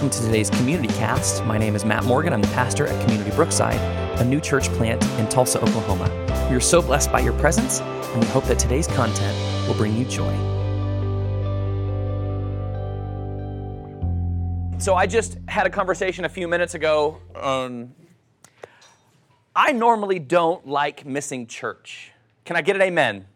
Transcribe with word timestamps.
welcome 0.00 0.18
to 0.18 0.24
today's 0.24 0.48
Community 0.48 0.88
Cast. 0.94 1.44
My 1.44 1.58
name 1.58 1.76
is 1.76 1.84
Matt 1.84 2.04
Morgan. 2.04 2.32
I'm 2.32 2.40
the 2.40 2.48
pastor 2.48 2.86
at 2.86 2.98
Community 3.02 3.30
Brookside, 3.36 3.78
a 4.18 4.24
new 4.24 4.40
church 4.40 4.70
plant 4.70 5.04
in 5.18 5.28
Tulsa, 5.28 5.60
Oklahoma. 5.60 6.08
We 6.48 6.56
are 6.56 6.60
so 6.60 6.80
blessed 6.80 7.12
by 7.12 7.20
your 7.20 7.34
presence, 7.34 7.80
and 7.80 8.24
we 8.24 8.26
hope 8.30 8.44
that 8.44 8.58
today's 8.58 8.86
content 8.86 9.36
will 9.68 9.74
bring 9.74 9.94
you 9.94 10.06
joy. 10.06 10.32
So, 14.78 14.94
I 14.94 15.06
just 15.06 15.36
had 15.48 15.66
a 15.66 15.70
conversation 15.70 16.24
a 16.24 16.30
few 16.30 16.48
minutes 16.48 16.74
ago. 16.74 17.18
Um, 17.36 17.94
I 19.54 19.72
normally 19.72 20.18
don't 20.18 20.66
like 20.66 21.04
missing 21.04 21.46
church. 21.46 22.12
Can 22.46 22.56
I 22.56 22.62
get 22.62 22.74
an 22.74 22.80
amen? 22.80 23.26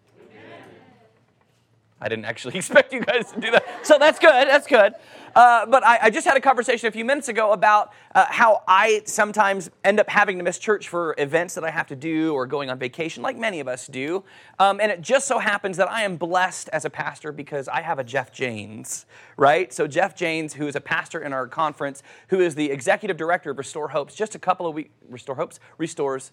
I 2.05 2.09
didn't 2.09 2.27
actually 2.27 2.57
expect 2.59 2.93
you 2.93 3.01
guys 3.01 3.33
to 3.33 3.41
do 3.41 3.51
that. 3.51 3.65
So 3.83 3.99
that's 3.99 4.19
good. 4.19 4.47
That's 4.49 4.67
good. 4.67 4.95
Uh, 5.35 5.67
but 5.67 5.85
I, 5.85 5.99
I, 6.03 6.11
just 6.11 6.25
had 6.29 6.37
a 6.37 6.41
conversation 6.41 6.87
a 6.87 6.93
few 6.93 7.05
minutes 7.05 7.29
ago 7.29 7.51
about 7.51 7.93
uh, 8.15 8.27
how 8.29 8.63
I 8.69 9.03
sometimes 9.05 9.69
end 9.83 9.99
up 9.99 10.09
having 10.09 10.39
to 10.39 10.45
miss 10.45 10.61
church 10.61 10.89
for 10.89 11.13
events 11.19 11.57
that 11.57 11.65
I 11.65 11.71
have 11.71 11.89
to 11.89 11.97
do 11.97 12.33
or 12.35 12.47
going 12.47 12.71
on 12.71 12.79
vacation, 12.79 13.21
like 13.21 13.37
many 13.37 13.59
of 13.59 13.67
us 13.67 13.89
do. 13.89 14.23
Um, 14.61 14.79
and 14.81 14.93
it 14.93 15.01
just 15.01 15.27
so 15.27 15.41
happens 15.41 15.77
that 15.79 15.91
I 15.91 16.03
am 16.03 16.19
blessed 16.19 16.69
as 16.73 16.85
a 16.85 16.91
pastor 16.91 17.33
because 17.33 17.67
I 17.67 17.81
have 17.81 17.99
a 17.99 18.05
Jeff 18.05 18.33
Janes, 18.33 19.07
right? 19.37 19.73
So, 19.73 19.89
Jeff 19.89 20.15
Janes, 20.15 20.55
who 20.55 20.69
is 20.69 20.77
a 20.77 20.81
pastor 20.81 21.21
in 21.21 21.33
our 21.33 21.49
conference, 21.49 22.05
who 22.29 22.39
is 22.39 22.55
the 22.55 22.71
executive 22.71 23.17
director 23.17 23.51
of 23.51 23.59
Restore 23.59 23.89
Hopes, 23.89 24.15
just 24.15 24.37
a 24.37 24.39
couple 24.39 24.69
of 24.69 24.75
weeks, 24.75 24.91
Restore 25.09 25.35
Hopes, 25.35 25.59
Restores, 25.79 26.31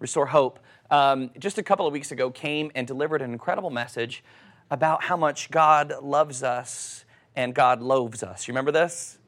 Restore 0.00 0.26
Hope, 0.26 0.58
um, 0.90 1.30
just 1.38 1.58
a 1.58 1.62
couple 1.62 1.86
of 1.86 1.92
weeks 1.92 2.10
ago 2.10 2.30
came 2.30 2.72
and 2.74 2.84
delivered 2.84 3.22
an 3.22 3.32
incredible 3.32 3.70
message 3.70 4.24
about 4.70 5.04
how 5.04 5.16
much 5.16 5.50
God 5.50 5.94
loves 6.02 6.42
us 6.42 7.04
and 7.36 7.54
God 7.54 7.80
loathes 7.82 8.22
us. 8.22 8.48
You 8.48 8.52
remember 8.52 8.72
this? 8.72 9.19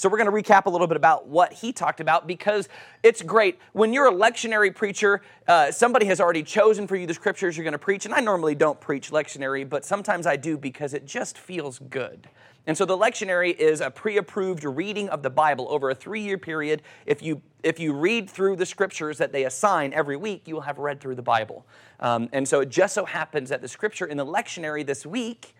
So, 0.00 0.08
we're 0.08 0.16
going 0.16 0.44
to 0.44 0.50
recap 0.50 0.64
a 0.64 0.70
little 0.70 0.86
bit 0.86 0.96
about 0.96 1.26
what 1.26 1.52
he 1.52 1.74
talked 1.74 2.00
about 2.00 2.26
because 2.26 2.70
it's 3.02 3.20
great. 3.20 3.58
When 3.74 3.92
you're 3.92 4.08
a 4.08 4.12
lectionary 4.12 4.74
preacher, 4.74 5.20
uh, 5.46 5.70
somebody 5.70 6.06
has 6.06 6.22
already 6.22 6.42
chosen 6.42 6.86
for 6.86 6.96
you 6.96 7.06
the 7.06 7.12
scriptures 7.12 7.54
you're 7.54 7.64
going 7.64 7.72
to 7.72 7.78
preach. 7.78 8.06
And 8.06 8.14
I 8.14 8.20
normally 8.20 8.54
don't 8.54 8.80
preach 8.80 9.10
lectionary, 9.10 9.68
but 9.68 9.84
sometimes 9.84 10.26
I 10.26 10.36
do 10.36 10.56
because 10.56 10.94
it 10.94 11.04
just 11.04 11.36
feels 11.36 11.78
good. 11.78 12.30
And 12.66 12.78
so, 12.78 12.86
the 12.86 12.96
lectionary 12.96 13.54
is 13.54 13.82
a 13.82 13.90
pre 13.90 14.16
approved 14.16 14.64
reading 14.64 15.10
of 15.10 15.22
the 15.22 15.28
Bible 15.28 15.66
over 15.68 15.90
a 15.90 15.94
three 15.94 16.22
year 16.22 16.38
period. 16.38 16.80
If 17.04 17.20
you, 17.20 17.42
if 17.62 17.78
you 17.78 17.92
read 17.92 18.30
through 18.30 18.56
the 18.56 18.64
scriptures 18.64 19.18
that 19.18 19.32
they 19.32 19.44
assign 19.44 19.92
every 19.92 20.16
week, 20.16 20.48
you 20.48 20.54
will 20.54 20.62
have 20.62 20.78
read 20.78 21.02
through 21.02 21.16
the 21.16 21.22
Bible. 21.22 21.66
Um, 22.00 22.30
and 22.32 22.48
so, 22.48 22.60
it 22.60 22.70
just 22.70 22.94
so 22.94 23.04
happens 23.04 23.50
that 23.50 23.60
the 23.60 23.68
scripture 23.68 24.06
in 24.06 24.16
the 24.16 24.24
lectionary 24.24 24.86
this 24.86 25.04
week 25.04 25.54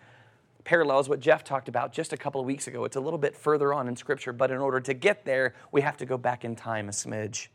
parallels 0.65 1.09
what 1.09 1.21
Jeff 1.21 1.45
talked 1.45 1.69
about 1.69 1.93
just 1.93 2.13
a 2.13 2.17
couple 2.17 2.41
of 2.41 2.47
weeks 2.47 2.67
ago. 2.67 2.85
It's 2.85 2.97
a 2.97 3.01
little 3.01 3.19
bit 3.19 3.37
further 3.37 3.73
on 3.73 3.89
in 3.89 3.97
Scripture, 3.97 4.33
but 4.33 4.51
in 4.51 4.59
order 4.59 4.81
to 4.81 4.95
get 4.95 5.25
there, 5.25 5.55
we 5.73 5.81
have 5.81 5.97
to 5.99 6.07
go 6.07 6.17
back 6.17 6.45
in 6.45 6.57
time 6.57 6.89
a 6.89 6.93
smidge. 6.93 7.49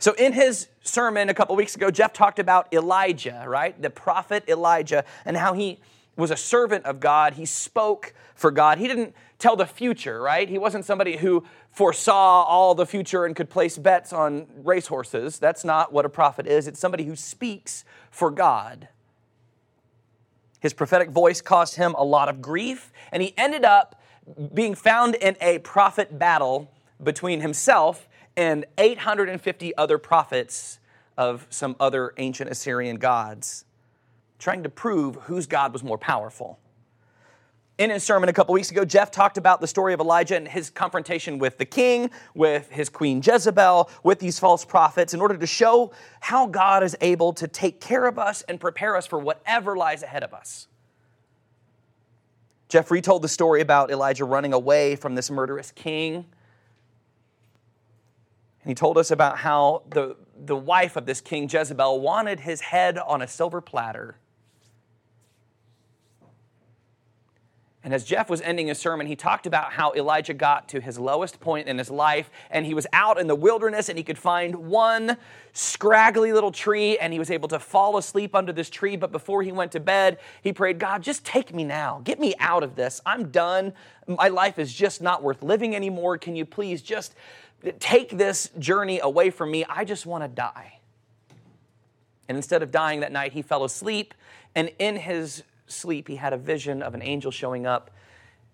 So, 0.00 0.12
in 0.12 0.32
his 0.32 0.68
sermon 0.82 1.28
a 1.28 1.34
couple 1.34 1.56
weeks 1.56 1.74
ago, 1.74 1.90
Jeff 1.90 2.12
talked 2.12 2.38
about 2.38 2.72
Elijah, 2.72 3.44
right? 3.48 3.80
The 3.80 3.90
prophet 3.90 4.44
Elijah, 4.48 5.04
and 5.24 5.36
how 5.36 5.54
he 5.54 5.80
was 6.16 6.30
a 6.30 6.36
servant 6.36 6.84
of 6.84 7.00
God. 7.00 7.34
He 7.34 7.44
spoke 7.44 8.14
for 8.34 8.50
God. 8.50 8.78
He 8.78 8.86
didn't 8.86 9.14
tell 9.38 9.56
the 9.56 9.66
future, 9.66 10.20
right? 10.20 10.48
He 10.48 10.58
wasn't 10.58 10.84
somebody 10.84 11.16
who 11.16 11.44
foresaw 11.70 12.42
all 12.42 12.74
the 12.74 12.86
future 12.86 13.24
and 13.24 13.34
could 13.34 13.50
place 13.50 13.78
bets 13.78 14.12
on 14.12 14.46
racehorses. 14.64 15.38
That's 15.38 15.64
not 15.64 15.92
what 15.92 16.04
a 16.04 16.08
prophet 16.08 16.46
is. 16.46 16.66
It's 16.66 16.80
somebody 16.80 17.04
who 17.04 17.16
speaks 17.16 17.84
for 18.10 18.30
God. 18.30 18.88
His 20.60 20.72
prophetic 20.72 21.10
voice 21.10 21.40
caused 21.40 21.76
him 21.76 21.94
a 21.94 22.04
lot 22.04 22.28
of 22.28 22.42
grief, 22.42 22.92
and 23.12 23.22
he 23.22 23.34
ended 23.36 23.64
up 23.64 24.00
being 24.52 24.74
found 24.74 25.14
in 25.14 25.36
a 25.40 25.58
prophet 25.60 26.18
battle 26.18 26.70
between 27.02 27.40
himself 27.40 28.08
and 28.36 28.64
850 28.76 29.76
other 29.76 29.98
prophets 29.98 30.78
of 31.16 31.46
some 31.50 31.76
other 31.80 32.12
ancient 32.18 32.50
Assyrian 32.50 32.96
gods, 32.96 33.64
trying 34.38 34.62
to 34.62 34.68
prove 34.68 35.16
whose 35.22 35.46
God 35.46 35.72
was 35.72 35.82
more 35.82 35.98
powerful. 35.98 36.58
In 37.78 37.90
his 37.90 38.02
sermon 38.02 38.28
a 38.28 38.32
couple 38.32 38.54
weeks 38.54 38.72
ago, 38.72 38.84
Jeff 38.84 39.12
talked 39.12 39.38
about 39.38 39.60
the 39.60 39.68
story 39.68 39.94
of 39.94 40.00
Elijah 40.00 40.36
and 40.36 40.48
his 40.48 40.68
confrontation 40.68 41.38
with 41.38 41.58
the 41.58 41.64
king, 41.64 42.10
with 42.34 42.68
his 42.70 42.88
queen 42.88 43.22
Jezebel, 43.24 43.88
with 44.02 44.18
these 44.18 44.36
false 44.40 44.64
prophets, 44.64 45.14
in 45.14 45.20
order 45.20 45.36
to 45.36 45.46
show 45.46 45.92
how 46.18 46.48
God 46.48 46.82
is 46.82 46.96
able 47.00 47.32
to 47.34 47.46
take 47.46 47.80
care 47.80 48.06
of 48.06 48.18
us 48.18 48.42
and 48.42 48.58
prepare 48.58 48.96
us 48.96 49.06
for 49.06 49.20
whatever 49.20 49.76
lies 49.76 50.02
ahead 50.02 50.24
of 50.24 50.34
us. 50.34 50.66
Jeff 52.68 52.90
retold 52.90 53.22
the 53.22 53.28
story 53.28 53.60
about 53.60 53.92
Elijah 53.92 54.24
running 54.24 54.52
away 54.52 54.96
from 54.96 55.14
this 55.14 55.30
murderous 55.30 55.70
king. 55.70 56.26
And 58.62 58.70
he 58.70 58.74
told 58.74 58.98
us 58.98 59.12
about 59.12 59.38
how 59.38 59.84
the, 59.88 60.16
the 60.36 60.56
wife 60.56 60.96
of 60.96 61.06
this 61.06 61.20
king, 61.20 61.48
Jezebel, 61.48 62.00
wanted 62.00 62.40
his 62.40 62.60
head 62.60 62.98
on 62.98 63.22
a 63.22 63.28
silver 63.28 63.60
platter 63.60 64.16
And 67.84 67.94
as 67.94 68.04
Jeff 68.04 68.28
was 68.28 68.40
ending 68.40 68.66
his 68.66 68.78
sermon, 68.78 69.06
he 69.06 69.14
talked 69.14 69.46
about 69.46 69.72
how 69.72 69.92
Elijah 69.92 70.34
got 70.34 70.68
to 70.70 70.80
his 70.80 70.98
lowest 70.98 71.38
point 71.38 71.68
in 71.68 71.78
his 71.78 71.90
life, 71.90 72.28
and 72.50 72.66
he 72.66 72.74
was 72.74 72.88
out 72.92 73.20
in 73.20 73.28
the 73.28 73.36
wilderness 73.36 73.88
and 73.88 73.96
he 73.96 74.02
could 74.02 74.18
find 74.18 74.54
one 74.56 75.16
scraggly 75.52 76.32
little 76.32 76.50
tree, 76.50 76.98
and 76.98 77.12
he 77.12 77.20
was 77.20 77.30
able 77.30 77.48
to 77.48 77.58
fall 77.58 77.96
asleep 77.96 78.34
under 78.34 78.52
this 78.52 78.68
tree. 78.68 78.96
But 78.96 79.12
before 79.12 79.42
he 79.42 79.52
went 79.52 79.72
to 79.72 79.80
bed, 79.80 80.18
he 80.42 80.52
prayed, 80.52 80.80
God, 80.80 81.02
just 81.02 81.24
take 81.24 81.54
me 81.54 81.62
now. 81.62 82.00
Get 82.02 82.18
me 82.18 82.34
out 82.40 82.64
of 82.64 82.74
this. 82.74 83.00
I'm 83.06 83.30
done. 83.30 83.72
My 84.08 84.28
life 84.28 84.58
is 84.58 84.74
just 84.74 85.00
not 85.00 85.22
worth 85.22 85.42
living 85.42 85.76
anymore. 85.76 86.18
Can 86.18 86.34
you 86.34 86.44
please 86.44 86.82
just 86.82 87.14
take 87.78 88.10
this 88.10 88.50
journey 88.58 88.98
away 89.00 89.30
from 89.30 89.52
me? 89.52 89.64
I 89.68 89.84
just 89.84 90.04
want 90.04 90.24
to 90.24 90.28
die. 90.28 90.80
And 92.28 92.36
instead 92.36 92.62
of 92.62 92.72
dying 92.72 93.00
that 93.00 93.12
night, 93.12 93.32
he 93.32 93.42
fell 93.42 93.64
asleep, 93.64 94.14
and 94.54 94.70
in 94.78 94.96
his 94.96 95.44
sleep, 95.70 96.08
he 96.08 96.16
had 96.16 96.32
a 96.32 96.38
vision 96.38 96.82
of 96.82 96.94
an 96.94 97.02
angel 97.02 97.30
showing 97.30 97.66
up 97.66 97.90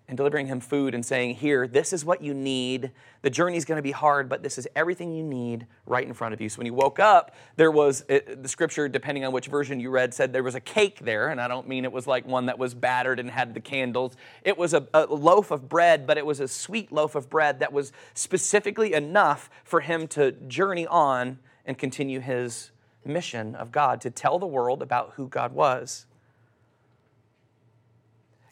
and 0.07 0.17
delivering 0.17 0.45
him 0.45 0.59
food 0.59 0.93
and 0.93 1.03
saying, 1.03 1.35
Here, 1.35 1.67
this 1.67 1.91
is 1.91 2.05
what 2.05 2.21
you 2.21 2.33
need. 2.33 2.91
The 3.23 3.29
journey's 3.29 3.65
going 3.65 3.77
to 3.77 3.83
be 3.83 3.91
hard, 3.91 4.29
but 4.29 4.43
this 4.43 4.57
is 4.57 4.67
everything 4.75 5.11
you 5.11 5.23
need 5.23 5.65
right 5.87 6.05
in 6.05 6.13
front 6.13 6.33
of 6.33 6.41
you. 6.41 6.47
So 6.47 6.59
when 6.59 6.67
he 6.67 6.71
woke 6.71 6.99
up, 6.99 7.33
there 7.55 7.71
was 7.71 8.05
it, 8.07 8.43
the 8.43 8.49
scripture, 8.49 8.87
depending 8.87 9.25
on 9.25 9.33
which 9.33 9.47
version 9.47 9.79
you 9.79 9.89
read, 9.89 10.13
said 10.13 10.31
there 10.31 10.43
was 10.43 10.53
a 10.53 10.59
cake 10.59 10.99
there. 10.99 11.29
And 11.29 11.41
I 11.41 11.47
don't 11.47 11.67
mean 11.67 11.85
it 11.85 11.91
was 11.91 12.05
like 12.05 12.27
one 12.27 12.45
that 12.45 12.59
was 12.59 12.75
battered 12.75 13.19
and 13.19 13.31
had 13.31 13.53
the 13.55 13.59
candles. 13.59 14.15
It 14.43 14.57
was 14.57 14.73
a, 14.73 14.87
a 14.93 15.05
loaf 15.05 15.49
of 15.49 15.67
bread, 15.67 16.05
but 16.05 16.17
it 16.17 16.25
was 16.25 16.39
a 16.39 16.47
sweet 16.47 16.91
loaf 16.91 17.15
of 17.15 17.29
bread 17.29 17.59
that 17.59 17.73
was 17.73 17.91
specifically 18.13 18.93
enough 18.93 19.49
for 19.63 19.79
him 19.81 20.07
to 20.09 20.33
journey 20.33 20.85
on 20.85 21.39
and 21.65 21.77
continue 21.77 22.19
his 22.19 22.69
mission 23.03 23.55
of 23.55 23.71
God 23.71 24.01
to 24.01 24.11
tell 24.11 24.37
the 24.37 24.47
world 24.47 24.83
about 24.83 25.13
who 25.15 25.27
God 25.27 25.51
was. 25.53 26.05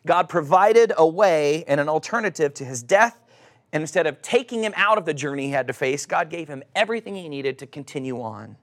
God 0.06 0.30
provided 0.30 0.94
a 0.98 1.08
way 1.08 1.64
and 1.66 1.80
an 1.80 1.90
alternative 1.90 2.54
to 2.56 2.66
his 2.66 2.84
death. 2.84 3.20
And 3.72 3.82
instead 3.82 4.06
of 4.06 4.22
taking 4.22 4.64
him 4.64 4.74
out 4.76 4.98
of 4.98 5.06
the 5.06 5.14
journey 5.14 5.48
he 5.48 5.52
had 5.52 5.68
to 5.68 5.74
face, 5.74 6.06
God 6.06 6.30
gave 6.30 6.48
him 6.48 6.64
everything 6.76 7.16
he 7.16 7.30
needed 7.30 7.58
to 7.60 7.68
continue 7.68 8.22
on. 8.22 8.58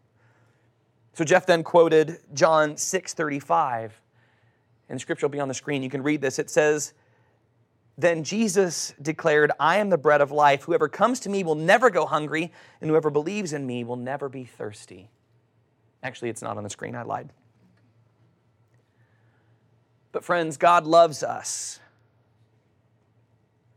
So 1.14 1.24
Jeff 1.24 1.46
then 1.46 1.64
quoted 1.64 2.18
John 2.32 2.76
6:35. 2.76 3.92
And 4.88 4.96
the 4.96 5.00
scripture 5.00 5.26
will 5.26 5.32
be 5.32 5.40
on 5.40 5.48
the 5.48 5.54
screen. 5.54 5.82
You 5.82 5.90
can 5.90 6.02
read 6.02 6.20
this. 6.20 6.38
It 6.38 6.50
says, 6.50 6.94
Then 7.96 8.24
Jesus 8.24 8.92
declared, 9.00 9.52
I 9.60 9.76
am 9.78 9.88
the 9.88 9.98
bread 9.98 10.20
of 10.20 10.32
life. 10.32 10.64
Whoever 10.64 10.88
comes 10.88 11.20
to 11.20 11.28
me 11.28 11.44
will 11.44 11.54
never 11.54 11.90
go 11.90 12.06
hungry, 12.06 12.52
and 12.80 12.90
whoever 12.90 13.08
believes 13.08 13.52
in 13.52 13.66
me 13.66 13.84
will 13.84 13.96
never 13.96 14.28
be 14.28 14.44
thirsty. 14.44 15.08
Actually, 16.02 16.30
it's 16.30 16.42
not 16.42 16.56
on 16.56 16.64
the 16.64 16.70
screen. 16.70 16.96
I 16.96 17.02
lied. 17.02 17.30
But, 20.12 20.24
friends, 20.24 20.56
God 20.56 20.84
loves 20.86 21.22
us. 21.22 21.80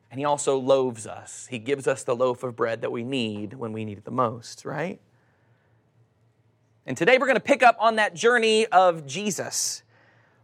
And 0.09 0.19
He 0.19 0.25
also 0.25 0.57
loaves 0.57 1.07
us. 1.07 1.47
He 1.49 1.59
gives 1.59 1.87
us 1.87 2.03
the 2.03 2.15
loaf 2.15 2.43
of 2.43 2.55
bread 2.55 2.81
that 2.81 2.91
we 2.91 3.03
need 3.03 3.53
when 3.53 3.73
we 3.73 3.85
need 3.85 3.97
it 3.97 4.05
the 4.05 4.11
most, 4.11 4.65
right? 4.65 4.99
And 6.85 6.97
today 6.97 7.17
we're 7.17 7.27
going 7.27 7.35
to 7.35 7.41
pick 7.41 7.63
up 7.63 7.77
on 7.79 7.95
that 7.95 8.13
journey 8.13 8.65
of 8.67 9.07
Jesus. 9.07 9.83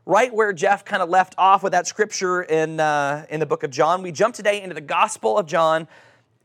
Right 0.05 0.33
where 0.33 0.53
Jeff 0.53 0.85
kind 0.85 1.03
of 1.03 1.09
left 1.09 1.35
off 1.37 1.61
with 1.61 1.73
that 1.73 1.85
scripture 1.85 2.41
in, 2.41 2.79
uh, 2.79 3.25
in 3.29 3.39
the 3.39 3.45
book 3.45 3.63
of 3.63 3.69
John, 3.69 4.01
we 4.01 4.11
jump 4.11 4.33
today 4.33 4.61
into 4.61 4.73
the 4.73 4.81
Gospel 4.81 5.37
of 5.37 5.45
John, 5.45 5.87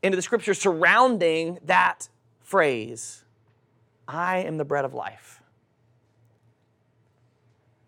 into 0.02 0.16
the 0.16 0.22
scripture 0.22 0.52
surrounding 0.52 1.58
that 1.64 2.08
phrase 2.42 3.24
I 4.06 4.38
am 4.38 4.58
the 4.58 4.64
bread 4.64 4.84
of 4.84 4.92
life. 4.92 5.40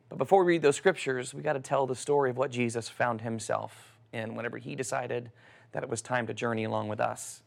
But 0.08 0.18
before 0.18 0.44
we 0.44 0.54
read 0.54 0.62
those 0.62 0.76
scriptures, 0.76 1.34
we 1.34 1.42
got 1.42 1.54
to 1.54 1.60
tell 1.60 1.86
the 1.86 1.94
story 1.94 2.30
of 2.30 2.36
what 2.36 2.50
Jesus 2.50 2.88
found 2.88 3.20
himself 3.20 3.96
in 4.12 4.34
whenever 4.34 4.58
he 4.58 4.74
decided 4.74 5.30
that 5.72 5.82
it 5.82 5.88
was 5.88 6.00
time 6.00 6.26
to 6.28 6.34
journey 6.34 6.64
along 6.64 6.88
with 6.88 7.00
us. 7.00 7.42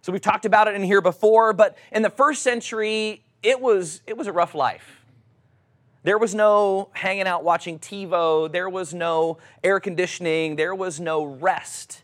So 0.00 0.12
we've 0.12 0.22
talked 0.22 0.44
about 0.44 0.68
it 0.68 0.74
in 0.74 0.82
here 0.82 1.00
before, 1.00 1.52
but 1.52 1.76
in 1.92 2.02
the 2.02 2.10
first 2.10 2.42
century, 2.42 3.22
it 3.42 3.60
was, 3.60 4.00
it 4.06 4.16
was 4.16 4.26
a 4.26 4.32
rough 4.32 4.54
life. 4.54 5.02
There 6.04 6.16
was 6.16 6.34
no 6.34 6.88
hanging 6.92 7.26
out 7.26 7.44
watching 7.44 7.78
TiVo, 7.78 8.50
there 8.50 8.68
was 8.68 8.94
no 8.94 9.38
air 9.62 9.80
conditioning, 9.80 10.56
there 10.56 10.74
was 10.74 11.00
no 11.00 11.24
rest. 11.24 12.02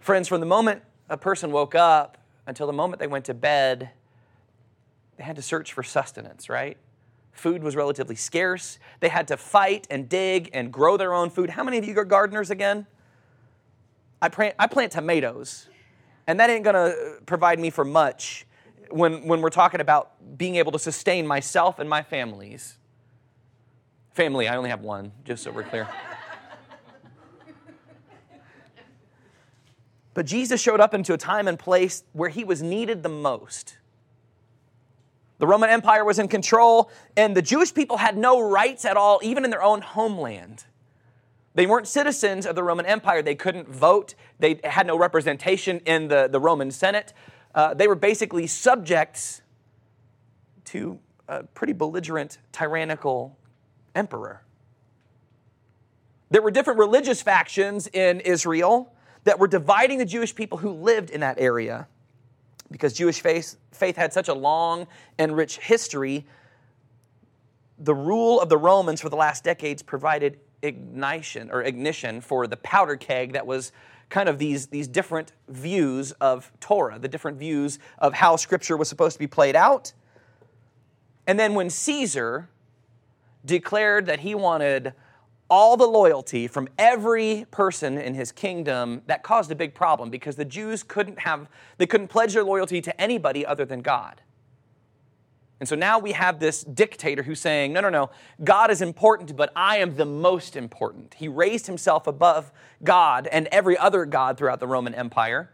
Friends, 0.00 0.28
from 0.28 0.40
the 0.40 0.46
moment 0.46 0.82
a 1.08 1.16
person 1.16 1.52
woke 1.52 1.74
up 1.74 2.18
until 2.46 2.66
the 2.66 2.72
moment 2.72 3.00
they 3.00 3.06
went 3.06 3.24
to 3.26 3.34
bed, 3.34 3.90
they 5.16 5.24
had 5.24 5.36
to 5.36 5.42
search 5.42 5.72
for 5.72 5.82
sustenance, 5.82 6.48
right? 6.48 6.76
Food 7.36 7.62
was 7.62 7.76
relatively 7.76 8.16
scarce. 8.16 8.78
They 9.00 9.10
had 9.10 9.28
to 9.28 9.36
fight 9.36 9.86
and 9.90 10.08
dig 10.08 10.48
and 10.54 10.72
grow 10.72 10.96
their 10.96 11.12
own 11.12 11.28
food. 11.28 11.50
How 11.50 11.62
many 11.62 11.76
of 11.76 11.84
you 11.84 11.96
are 11.98 12.04
gardeners 12.04 12.50
again? 12.50 12.86
I 14.22 14.30
plant, 14.30 14.54
I 14.58 14.66
plant 14.66 14.92
tomatoes, 14.92 15.68
and 16.26 16.40
that 16.40 16.48
ain't 16.48 16.64
gonna 16.64 16.94
provide 17.26 17.58
me 17.60 17.68
for 17.68 17.84
much 17.84 18.46
when, 18.88 19.26
when 19.28 19.42
we're 19.42 19.50
talking 19.50 19.82
about 19.82 20.12
being 20.38 20.56
able 20.56 20.72
to 20.72 20.78
sustain 20.78 21.26
myself 21.26 21.78
and 21.78 21.90
my 21.90 22.02
families. 22.02 22.78
Family, 24.14 24.48
I 24.48 24.56
only 24.56 24.70
have 24.70 24.80
one, 24.80 25.12
just 25.22 25.42
so 25.42 25.50
we're 25.50 25.64
clear. 25.64 25.86
but 30.14 30.24
Jesus 30.24 30.58
showed 30.58 30.80
up 30.80 30.94
into 30.94 31.12
a 31.12 31.18
time 31.18 31.46
and 31.46 31.58
place 31.58 32.02
where 32.14 32.30
he 32.30 32.44
was 32.44 32.62
needed 32.62 33.02
the 33.02 33.10
most. 33.10 33.76
The 35.38 35.46
Roman 35.46 35.68
Empire 35.68 36.04
was 36.04 36.18
in 36.18 36.28
control, 36.28 36.90
and 37.16 37.36
the 37.36 37.42
Jewish 37.42 37.74
people 37.74 37.98
had 37.98 38.16
no 38.16 38.40
rights 38.40 38.84
at 38.84 38.96
all, 38.96 39.20
even 39.22 39.44
in 39.44 39.50
their 39.50 39.62
own 39.62 39.82
homeland. 39.82 40.64
They 41.54 41.66
weren't 41.66 41.88
citizens 41.88 42.46
of 42.46 42.54
the 42.54 42.62
Roman 42.62 42.86
Empire. 42.86 43.22
They 43.22 43.34
couldn't 43.34 43.68
vote. 43.68 44.14
They 44.38 44.60
had 44.64 44.86
no 44.86 44.98
representation 44.98 45.80
in 45.80 46.08
the, 46.08 46.28
the 46.30 46.40
Roman 46.40 46.70
Senate. 46.70 47.12
Uh, 47.54 47.74
they 47.74 47.88
were 47.88 47.94
basically 47.94 48.46
subjects 48.46 49.42
to 50.66 50.98
a 51.28 51.44
pretty 51.44 51.72
belligerent, 51.72 52.38
tyrannical 52.52 53.38
emperor. 53.94 54.42
There 56.30 56.42
were 56.42 56.50
different 56.50 56.78
religious 56.78 57.22
factions 57.22 57.86
in 57.88 58.20
Israel 58.20 58.92
that 59.24 59.38
were 59.38 59.48
dividing 59.48 59.98
the 59.98 60.04
Jewish 60.04 60.34
people 60.34 60.58
who 60.58 60.70
lived 60.70 61.10
in 61.10 61.20
that 61.20 61.38
area 61.38 61.88
because 62.70 62.92
Jewish 62.92 63.20
faith, 63.20 63.56
faith 63.72 63.96
had 63.96 64.12
such 64.12 64.28
a 64.28 64.34
long 64.34 64.86
and 65.18 65.36
rich 65.36 65.58
history, 65.58 66.26
the 67.78 67.94
rule 67.94 68.40
of 68.40 68.48
the 68.48 68.56
Romans 68.58 69.00
for 69.00 69.08
the 69.08 69.16
last 69.16 69.44
decades 69.44 69.82
provided 69.82 70.38
ignition 70.62 71.50
or 71.50 71.62
ignition 71.62 72.20
for 72.20 72.46
the 72.46 72.56
powder 72.56 72.96
keg 72.96 73.32
that 73.32 73.46
was 73.46 73.72
kind 74.08 74.28
of 74.28 74.38
these, 74.38 74.68
these 74.68 74.88
different 74.88 75.32
views 75.48 76.12
of 76.12 76.50
Torah, 76.60 76.98
the 76.98 77.08
different 77.08 77.38
views 77.38 77.78
of 77.98 78.14
how 78.14 78.36
Scripture 78.36 78.76
was 78.76 78.88
supposed 78.88 79.14
to 79.14 79.18
be 79.18 79.26
played 79.26 79.56
out. 79.56 79.92
And 81.26 81.38
then 81.38 81.54
when 81.54 81.70
Caesar 81.70 82.48
declared 83.44 84.06
that 84.06 84.20
he 84.20 84.34
wanted 84.34 84.92
all 85.48 85.76
the 85.76 85.86
loyalty 85.86 86.48
from 86.48 86.68
every 86.78 87.46
person 87.50 87.98
in 87.98 88.14
his 88.14 88.32
kingdom 88.32 89.02
that 89.06 89.22
caused 89.22 89.50
a 89.50 89.54
big 89.54 89.74
problem 89.74 90.10
because 90.10 90.36
the 90.36 90.44
Jews 90.44 90.82
couldn't 90.82 91.20
have 91.20 91.48
they 91.78 91.86
couldn't 91.86 92.08
pledge 92.08 92.34
their 92.34 92.44
loyalty 92.44 92.80
to 92.80 93.00
anybody 93.00 93.46
other 93.46 93.64
than 93.64 93.80
God. 93.80 94.22
And 95.58 95.68
so 95.68 95.74
now 95.74 95.98
we 95.98 96.12
have 96.12 96.38
this 96.38 96.62
dictator 96.64 97.22
who's 97.22 97.40
saying, 97.40 97.72
no, 97.72 97.80
no, 97.80 97.88
no, 97.88 98.10
God 98.44 98.70
is 98.70 98.82
important, 98.82 99.34
but 99.36 99.50
I 99.56 99.78
am 99.78 99.96
the 99.96 100.04
most 100.04 100.54
important. 100.54 101.14
He 101.14 101.28
raised 101.28 101.66
himself 101.66 102.06
above 102.06 102.52
God 102.84 103.26
and 103.28 103.48
every 103.50 103.78
other 103.78 104.04
God 104.04 104.36
throughout 104.36 104.60
the 104.60 104.66
Roman 104.66 104.94
Empire. 104.94 105.50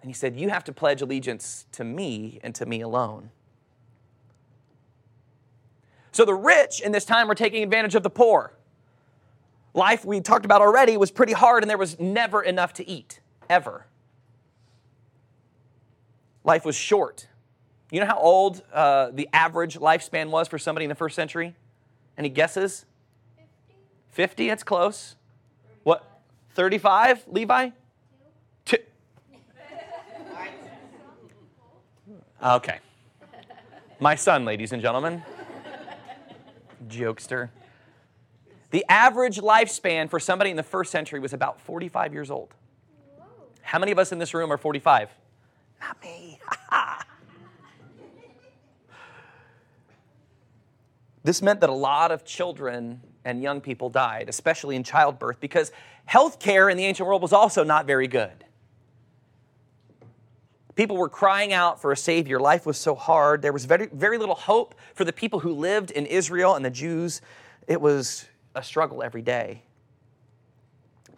And 0.00 0.08
he 0.08 0.14
said, 0.14 0.38
You 0.38 0.50
have 0.50 0.62
to 0.64 0.72
pledge 0.72 1.02
allegiance 1.02 1.66
to 1.72 1.82
me 1.82 2.38
and 2.44 2.54
to 2.54 2.66
me 2.66 2.80
alone. 2.80 3.30
So 6.12 6.24
the 6.24 6.34
rich 6.34 6.80
in 6.80 6.92
this 6.92 7.04
time 7.04 7.26
were 7.26 7.34
taking 7.34 7.64
advantage 7.64 7.96
of 7.96 8.04
the 8.04 8.10
poor 8.10 8.55
life 9.76 10.04
we 10.04 10.20
talked 10.20 10.44
about 10.44 10.62
already 10.62 10.96
was 10.96 11.10
pretty 11.10 11.34
hard 11.34 11.62
and 11.62 11.70
there 11.70 11.78
was 11.78 12.00
never 12.00 12.42
enough 12.42 12.72
to 12.74 12.88
eat, 12.88 13.20
ever. 13.48 13.86
Life 16.42 16.64
was 16.64 16.74
short. 16.74 17.28
You 17.90 18.00
know 18.00 18.06
how 18.06 18.18
old 18.18 18.62
uh, 18.72 19.10
the 19.12 19.28
average 19.32 19.78
lifespan 19.78 20.30
was 20.30 20.48
for 20.48 20.58
somebody 20.58 20.84
in 20.84 20.88
the 20.88 20.94
first 20.94 21.14
century? 21.14 21.54
Any 22.18 22.28
guesses? 22.28 22.86
50. 23.36 23.74
50, 24.10 24.48
that's 24.48 24.62
close. 24.62 25.16
35. 25.84 25.84
What? 25.84 26.20
35, 26.54 27.24
Levi? 27.28 27.70
Okay. 32.42 32.78
My 33.98 34.14
son, 34.14 34.44
ladies 34.44 34.72
and 34.72 34.82
gentlemen. 34.82 35.22
Jokester. 36.86 37.48
The 38.70 38.84
average 38.88 39.38
lifespan 39.38 40.10
for 40.10 40.18
somebody 40.18 40.50
in 40.50 40.56
the 40.56 40.62
first 40.62 40.90
century 40.90 41.20
was 41.20 41.32
about 41.32 41.60
45 41.60 42.12
years 42.12 42.30
old. 42.30 42.54
How 43.62 43.78
many 43.78 43.92
of 43.92 43.98
us 43.98 44.12
in 44.12 44.18
this 44.18 44.34
room 44.34 44.52
are 44.52 44.56
45? 44.56 45.10
Not 45.80 46.02
me. 46.02 46.38
this 51.24 51.42
meant 51.42 51.60
that 51.60 51.70
a 51.70 51.74
lot 51.74 52.12
of 52.12 52.24
children 52.24 53.00
and 53.24 53.42
young 53.42 53.60
people 53.60 53.90
died, 53.90 54.28
especially 54.28 54.76
in 54.76 54.84
childbirth, 54.84 55.40
because 55.40 55.72
health 56.04 56.38
care 56.38 56.68
in 56.68 56.76
the 56.76 56.84
ancient 56.84 57.08
world 57.08 57.22
was 57.22 57.32
also 57.32 57.64
not 57.64 57.86
very 57.86 58.06
good. 58.06 58.44
People 60.76 60.96
were 60.96 61.08
crying 61.08 61.52
out 61.52 61.80
for 61.80 61.90
a 61.90 61.96
savior. 61.96 62.38
Life 62.38 62.66
was 62.66 62.76
so 62.76 62.94
hard. 62.94 63.42
There 63.42 63.52
was 63.52 63.64
very, 63.64 63.88
very 63.92 64.18
little 64.18 64.34
hope 64.34 64.74
for 64.94 65.04
the 65.04 65.12
people 65.12 65.40
who 65.40 65.52
lived 65.52 65.90
in 65.90 66.06
Israel 66.06 66.54
and 66.54 66.64
the 66.64 66.70
Jews. 66.70 67.22
It 67.66 67.80
was 67.80 68.26
a 68.56 68.62
struggle 68.62 69.02
every 69.02 69.22
day. 69.22 69.62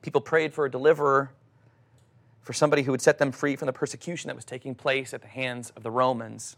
People 0.02 0.20
prayed 0.20 0.52
for 0.52 0.67
a 0.67 0.70
deliverer, 0.70 1.31
for 2.43 2.52
somebody 2.52 2.82
who 2.82 2.90
would 2.90 3.02
set 3.02 3.19
them 3.19 3.32
free 3.32 3.56
from 3.56 3.67
the 3.67 3.73
persecution 3.73 4.29
that 4.29 4.37
was 4.37 4.44
taking 4.44 4.75
place 4.75 5.14
at 5.14 5.23
the 5.23 5.29
hands 5.29 5.73
of 5.76 5.82
the 5.82 5.90
Romans. 5.90 6.56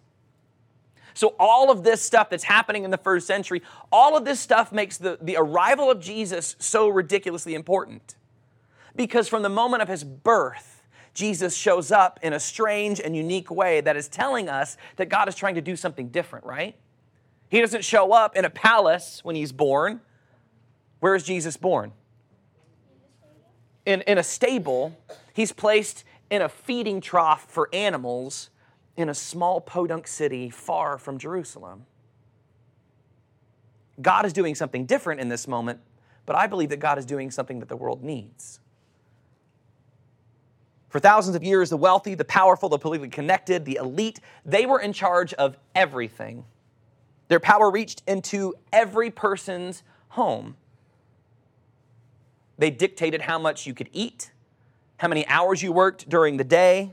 So, 1.15 1.35
all 1.39 1.71
of 1.71 1.83
this 1.83 2.01
stuff 2.01 2.31
that's 2.31 2.45
happening 2.45 2.85
in 2.85 2.91
the 2.91 2.99
first 2.99 3.27
century, 3.27 3.63
all 3.91 4.17
of 4.17 4.25
this 4.25 4.41
stuff 4.41 4.73
makes 4.73 4.97
the, 4.99 5.19
the 5.21 5.37
arrival 5.37 5.91
of 5.91 6.01
Jesus 6.01 6.57
so 6.59 6.89
ridiculously 6.89 7.55
important. 7.55 8.15
Because 8.95 9.29
from 9.29 9.43
the 9.43 9.49
moment 9.49 9.83
of 9.83 9.89
his 9.89 10.05
birth, 10.05 10.83
Jesus 11.13 11.57
shows 11.57 11.91
up 11.91 12.21
in 12.23 12.33
a 12.33 12.41
strange 12.41 13.01
and 13.01 13.17
unique 13.17 13.51
way 13.51 13.81
that 13.81 13.97
is 13.97 14.09
telling 14.09 14.49
us 14.49 14.77
that 14.97 15.09
God 15.09 15.29
is 15.29 15.35
trying 15.35 15.57
to 15.57 15.61
do 15.61 15.75
something 15.75 16.09
different, 16.09 16.45
right? 16.45 16.77
He 17.49 17.61
doesn't 17.61 17.85
show 17.85 18.13
up 18.13 18.37
in 18.37 18.45
a 18.45 18.51
palace 18.51 19.25
when 19.25 19.35
he's 19.35 19.51
born. 19.51 20.01
Where 21.01 21.15
is 21.15 21.25
Jesus 21.25 21.57
born? 21.57 21.93
In, 23.85 24.03
in 24.03 24.19
a 24.19 24.23
stable. 24.23 24.97
He's 25.33 25.53
placed 25.53 26.05
in 26.31 26.43
a 26.43 26.49
feeding 26.49 27.01
trough 27.01 27.47
for 27.51 27.69
animals 27.73 28.51
in 28.97 29.09
a 29.09 29.15
small 29.15 29.61
podunk 29.61 30.07
city 30.07 30.51
far 30.51 30.99
from 30.99 31.19
Jerusalem. 31.19 31.87
God 34.01 34.25
is 34.25 34.33
doing 34.33 34.55
something 34.55 34.87
different 34.87 35.21
in 35.21 35.29
this 35.29 35.49
moment, 35.49 35.81
but 36.27 36.37
I 36.37 36.47
believe 36.47 36.69
that 36.69 36.79
God 36.79 36.99
is 36.99 37.05
doing 37.05 37.31
something 37.31 37.59
that 37.61 37.69
the 37.69 37.77
world 37.77 38.03
needs. 38.03 38.61
For 40.89 40.99
thousands 40.99 41.37
of 41.37 41.45
years, 41.45 41.71
the 41.71 41.77
wealthy, 41.77 42.15
the 42.15 42.25
powerful, 42.25 42.69
the 42.69 42.79
politically 42.79 43.09
connected, 43.09 43.65
the 43.65 43.77
elite, 43.77 44.21
they 44.45 44.67
were 44.67 44.81
in 44.81 44.93
charge 44.93 45.33
of 45.35 45.57
everything. 45.75 46.45
Their 47.29 47.41
power 47.41 47.71
reached 47.71 48.03
into 48.09 48.55
every 48.73 49.11
person's 49.11 49.85
home. 50.09 50.57
They 52.61 52.69
dictated 52.69 53.23
how 53.23 53.39
much 53.39 53.67
you 53.67 53.73
could 53.73 53.89
eat, 53.91 54.33
how 54.99 55.09
many 55.09 55.27
hours 55.29 55.63
you 55.63 55.73
worked 55.73 56.11
during 56.11 56.37
the 56.37 56.45
day, 56.45 56.93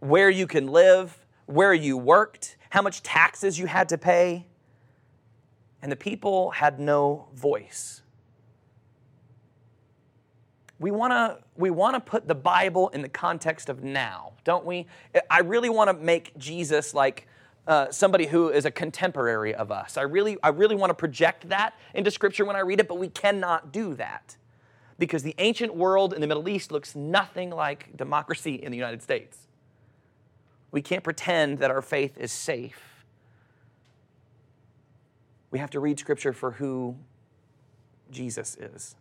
where 0.00 0.28
you 0.28 0.46
can 0.46 0.66
live, 0.66 1.24
where 1.46 1.72
you 1.72 1.96
worked, 1.96 2.58
how 2.68 2.82
much 2.82 3.02
taxes 3.02 3.58
you 3.58 3.64
had 3.64 3.88
to 3.88 3.96
pay. 3.96 4.46
And 5.80 5.90
the 5.90 5.96
people 5.96 6.50
had 6.50 6.78
no 6.78 7.28
voice. 7.32 8.02
We 10.78 10.90
want 10.90 11.12
to 11.12 11.38
we 11.56 11.70
want 11.70 11.94
to 11.94 12.00
put 12.00 12.28
the 12.28 12.34
Bible 12.34 12.90
in 12.90 13.00
the 13.00 13.08
context 13.08 13.70
of 13.70 13.82
now, 13.82 14.34
don't 14.44 14.66
we? 14.66 14.86
I 15.30 15.40
really 15.40 15.70
want 15.70 15.88
to 15.88 15.94
make 15.94 16.36
Jesus 16.36 16.92
like 16.92 17.26
uh, 17.66 17.90
somebody 17.90 18.26
who 18.26 18.50
is 18.50 18.66
a 18.66 18.70
contemporary 18.70 19.54
of 19.54 19.72
us. 19.72 19.96
I 19.96 20.02
really, 20.02 20.36
I 20.42 20.48
really 20.48 20.76
want 20.76 20.90
to 20.90 20.94
project 20.94 21.48
that 21.48 21.78
into 21.94 22.10
Scripture 22.10 22.44
when 22.44 22.56
I 22.56 22.60
read 22.60 22.78
it, 22.78 22.88
but 22.88 22.98
we 22.98 23.08
cannot 23.08 23.72
do 23.72 23.94
that 23.94 24.36
because 24.98 25.22
the 25.22 25.34
ancient 25.38 25.74
world 25.74 26.12
in 26.12 26.20
the 26.20 26.26
Middle 26.26 26.48
East 26.48 26.70
looks 26.70 26.94
nothing 26.94 27.50
like 27.50 27.96
democracy 27.96 28.54
in 28.54 28.70
the 28.70 28.78
United 28.78 29.02
States. 29.02 29.46
We 30.70 30.82
can't 30.82 31.04
pretend 31.04 31.58
that 31.58 31.70
our 31.70 31.82
faith 31.82 32.16
is 32.18 32.32
safe. 32.32 33.04
We 35.50 35.58
have 35.58 35.70
to 35.70 35.80
read 35.80 35.98
Scripture 35.98 36.32
for 36.32 36.52
who 36.52 36.96
Jesus 38.10 38.56
is. 38.56 38.96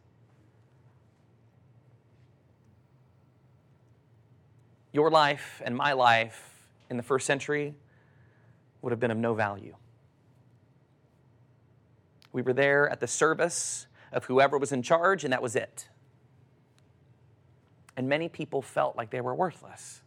Your 4.92 5.10
life 5.10 5.62
and 5.66 5.76
my 5.76 5.94
life 5.94 6.50
in 6.90 6.98
the 6.98 7.04
first 7.04 7.26
century 7.26 7.74
would 8.82 8.92
have 8.92 9.00
been 9.00 9.12
of 9.12 9.18
no 9.18 9.34
value. 9.34 9.76
We 12.34 12.42
were 12.42 12.54
there 12.54 12.90
at 12.90 13.00
the 13.00 13.08
service 13.08 13.88
of 14.12 14.26
whoever 14.26 14.58
was 14.58 14.72
in 14.72 14.82
charge, 14.82 15.24
and 15.24 15.34
that 15.34 15.42
was 15.42 15.56
it. 15.56 15.88
And 17.96 18.08
many 18.08 18.30
people 18.30 18.62
felt 18.62 18.96
like 18.96 19.10
they 19.10 19.22
were 19.22 19.36
worthless. 19.36 20.02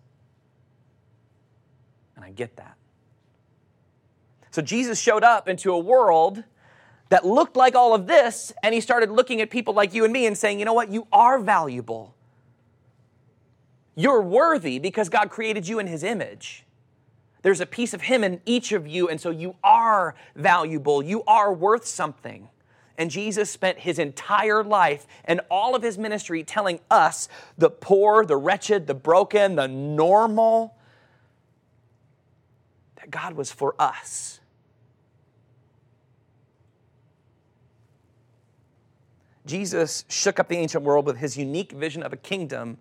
And 2.16 2.24
I 2.24 2.30
get 2.30 2.56
that. 2.56 2.76
So 4.50 4.62
Jesus 4.62 5.00
showed 5.00 5.24
up 5.24 5.48
into 5.48 5.72
a 5.72 5.78
world 5.78 6.44
that 7.08 7.26
looked 7.26 7.56
like 7.56 7.74
all 7.74 7.94
of 7.94 8.06
this, 8.06 8.52
and 8.62 8.74
he 8.74 8.80
started 8.80 9.10
looking 9.10 9.40
at 9.40 9.50
people 9.50 9.74
like 9.74 9.92
you 9.94 10.04
and 10.04 10.12
me 10.12 10.26
and 10.26 10.36
saying, 10.36 10.58
you 10.58 10.64
know 10.64 10.72
what? 10.72 10.90
You 10.90 11.06
are 11.12 11.38
valuable. 11.38 12.14
You're 13.94 14.22
worthy 14.22 14.78
because 14.78 15.08
God 15.08 15.30
created 15.30 15.68
you 15.68 15.78
in 15.78 15.86
his 15.86 16.02
image. 16.02 16.64
There's 17.42 17.60
a 17.60 17.66
piece 17.66 17.92
of 17.92 18.02
him 18.02 18.24
in 18.24 18.40
each 18.46 18.72
of 18.72 18.86
you, 18.88 19.08
and 19.08 19.20
so 19.20 19.30
you 19.30 19.54
are 19.62 20.14
valuable. 20.34 21.02
You 21.02 21.22
are 21.24 21.52
worth 21.52 21.86
something. 21.86 22.48
And 22.96 23.10
Jesus 23.10 23.50
spent 23.50 23.80
his 23.80 23.98
entire 23.98 24.62
life 24.62 25.06
and 25.24 25.40
all 25.50 25.74
of 25.74 25.82
his 25.82 25.98
ministry 25.98 26.44
telling 26.44 26.80
us, 26.90 27.28
the 27.58 27.70
poor, 27.70 28.24
the 28.24 28.36
wretched, 28.36 28.86
the 28.86 28.94
broken, 28.94 29.56
the 29.56 29.66
normal, 29.66 30.76
that 32.96 33.10
God 33.10 33.34
was 33.34 33.50
for 33.50 33.74
us. 33.78 34.40
Jesus 39.46 40.04
shook 40.08 40.38
up 40.38 40.48
the 40.48 40.56
ancient 40.56 40.84
world 40.84 41.04
with 41.04 41.18
his 41.18 41.36
unique 41.36 41.72
vision 41.72 42.02
of 42.02 42.12
a 42.12 42.16
kingdom 42.16 42.78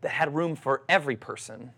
that 0.00 0.10
had 0.10 0.34
room 0.34 0.56
for 0.56 0.82
every 0.88 1.16
person. 1.16 1.72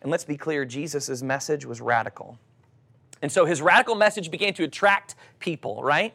And 0.00 0.10
let's 0.10 0.24
be 0.24 0.36
clear 0.36 0.64
Jesus' 0.64 1.22
message 1.22 1.64
was 1.64 1.80
radical. 1.80 2.38
And 3.22 3.30
so 3.30 3.44
his 3.44 3.62
radical 3.62 3.94
message 3.94 4.30
began 4.30 4.52
to 4.54 4.64
attract 4.64 5.14
people, 5.38 5.82
right? 5.82 6.12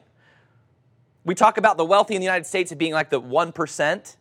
We 1.23 1.33
talk 1.35 1.57
about 1.57 1.77
the 1.77 1.85
wealthy 1.85 2.15
in 2.15 2.21
the 2.21 2.25
United 2.25 2.45
States 2.45 2.71
as 2.71 2.77
being 2.77 2.93
like 2.93 3.09
the 3.09 3.21
1%, 3.21 4.15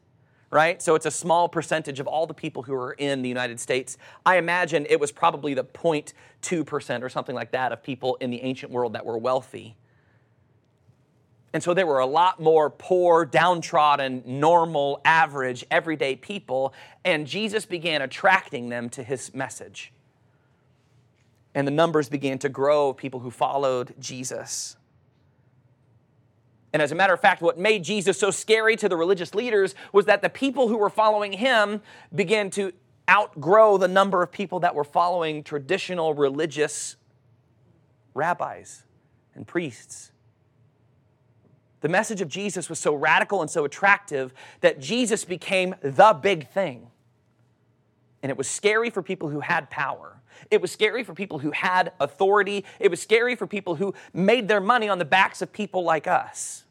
right? 0.50 0.80
So 0.80 0.94
it's 0.94 1.06
a 1.06 1.10
small 1.10 1.48
percentage 1.48 1.98
of 1.98 2.06
all 2.06 2.26
the 2.26 2.34
people 2.34 2.62
who 2.62 2.74
are 2.74 2.92
in 2.92 3.22
the 3.22 3.28
United 3.28 3.58
States. 3.58 3.98
I 4.24 4.36
imagine 4.38 4.86
it 4.88 5.00
was 5.00 5.10
probably 5.10 5.52
the 5.52 5.64
0.2% 5.64 7.02
or 7.02 7.08
something 7.08 7.34
like 7.34 7.50
that 7.50 7.72
of 7.72 7.82
people 7.82 8.16
in 8.20 8.30
the 8.30 8.40
ancient 8.42 8.70
world 8.70 8.92
that 8.92 9.04
were 9.04 9.18
wealthy. 9.18 9.76
And 11.52 11.62
so 11.62 11.74
there 11.74 11.86
were 11.86 12.00
a 12.00 12.06
lot 12.06 12.38
more 12.38 12.70
poor, 12.70 13.24
downtrodden, 13.24 14.22
normal, 14.26 15.00
average, 15.04 15.64
everyday 15.70 16.14
people, 16.14 16.74
and 17.04 17.26
Jesus 17.26 17.66
began 17.66 18.02
attracting 18.02 18.68
them 18.68 18.90
to 18.90 19.02
his 19.02 19.34
message 19.34 19.92
and 21.56 21.66
the 21.66 21.72
numbers 21.72 22.10
began 22.10 22.38
to 22.38 22.50
grow 22.50 22.90
of 22.90 22.98
people 22.98 23.20
who 23.20 23.30
followed 23.30 23.94
Jesus. 23.98 24.76
And 26.74 26.82
as 26.82 26.92
a 26.92 26.94
matter 26.94 27.14
of 27.14 27.20
fact, 27.20 27.40
what 27.40 27.58
made 27.58 27.82
Jesus 27.82 28.18
so 28.18 28.30
scary 28.30 28.76
to 28.76 28.90
the 28.90 28.96
religious 28.96 29.34
leaders 29.34 29.74
was 29.90 30.04
that 30.04 30.20
the 30.20 30.28
people 30.28 30.68
who 30.68 30.76
were 30.76 30.90
following 30.90 31.32
him 31.32 31.80
began 32.14 32.50
to 32.50 32.74
outgrow 33.08 33.78
the 33.78 33.88
number 33.88 34.22
of 34.22 34.30
people 34.30 34.60
that 34.60 34.74
were 34.74 34.84
following 34.84 35.42
traditional 35.42 36.12
religious 36.12 36.96
rabbis 38.12 38.84
and 39.34 39.46
priests. 39.46 40.12
The 41.80 41.88
message 41.88 42.20
of 42.20 42.28
Jesus 42.28 42.68
was 42.68 42.78
so 42.78 42.94
radical 42.94 43.40
and 43.40 43.50
so 43.50 43.64
attractive 43.64 44.34
that 44.60 44.78
Jesus 44.78 45.24
became 45.24 45.74
the 45.80 46.12
big 46.20 46.50
thing. 46.50 46.88
And 48.22 48.28
it 48.28 48.36
was 48.36 48.46
scary 48.46 48.90
for 48.90 49.02
people 49.02 49.30
who 49.30 49.40
had 49.40 49.70
power. 49.70 50.15
It 50.50 50.60
was 50.60 50.70
scary 50.70 51.04
for 51.04 51.14
people 51.14 51.38
who 51.38 51.50
had 51.50 51.92
authority. 52.00 52.64
It 52.78 52.90
was 52.90 53.00
scary 53.00 53.36
for 53.36 53.46
people 53.46 53.76
who 53.76 53.94
made 54.12 54.48
their 54.48 54.60
money 54.60 54.88
on 54.88 54.98
the 54.98 55.04
backs 55.04 55.42
of 55.42 55.52
people 55.52 55.84
like 55.84 56.06
us. 56.06 56.64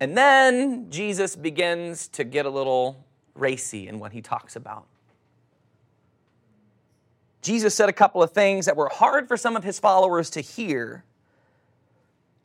And 0.00 0.16
then 0.16 0.90
Jesus 0.90 1.34
begins 1.36 2.08
to 2.08 2.24
get 2.24 2.44
a 2.44 2.50
little 2.50 3.04
racy 3.34 3.88
in 3.88 3.98
what 3.98 4.12
he 4.12 4.20
talks 4.20 4.56
about. 4.56 4.86
Jesus 7.40 7.74
said 7.74 7.88
a 7.88 7.92
couple 7.92 8.22
of 8.22 8.32
things 8.32 8.66
that 8.66 8.76
were 8.76 8.88
hard 8.88 9.28
for 9.28 9.36
some 9.36 9.56
of 9.56 9.64
his 9.64 9.78
followers 9.78 10.30
to 10.30 10.40
hear 10.40 11.04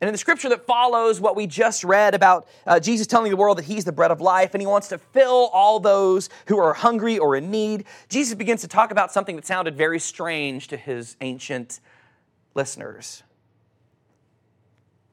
and 0.00 0.08
in 0.08 0.12
the 0.12 0.18
scripture 0.18 0.48
that 0.48 0.64
follows 0.64 1.20
what 1.20 1.36
we 1.36 1.46
just 1.46 1.84
read 1.84 2.14
about 2.14 2.48
uh, 2.66 2.80
Jesus 2.80 3.06
telling 3.06 3.30
the 3.30 3.36
world 3.36 3.58
that 3.58 3.66
he's 3.66 3.84
the 3.84 3.92
bread 3.92 4.10
of 4.10 4.20
life 4.20 4.54
and 4.54 4.62
he 4.62 4.66
wants 4.66 4.88
to 4.88 4.98
fill 4.98 5.50
all 5.52 5.78
those 5.78 6.30
who 6.46 6.58
are 6.58 6.72
hungry 6.72 7.18
or 7.18 7.36
in 7.36 7.50
need, 7.50 7.84
Jesus 8.08 8.34
begins 8.34 8.62
to 8.62 8.68
talk 8.68 8.90
about 8.92 9.12
something 9.12 9.36
that 9.36 9.44
sounded 9.44 9.76
very 9.76 9.98
strange 9.98 10.68
to 10.68 10.78
his 10.78 11.16
ancient 11.20 11.80
listeners. 12.54 13.22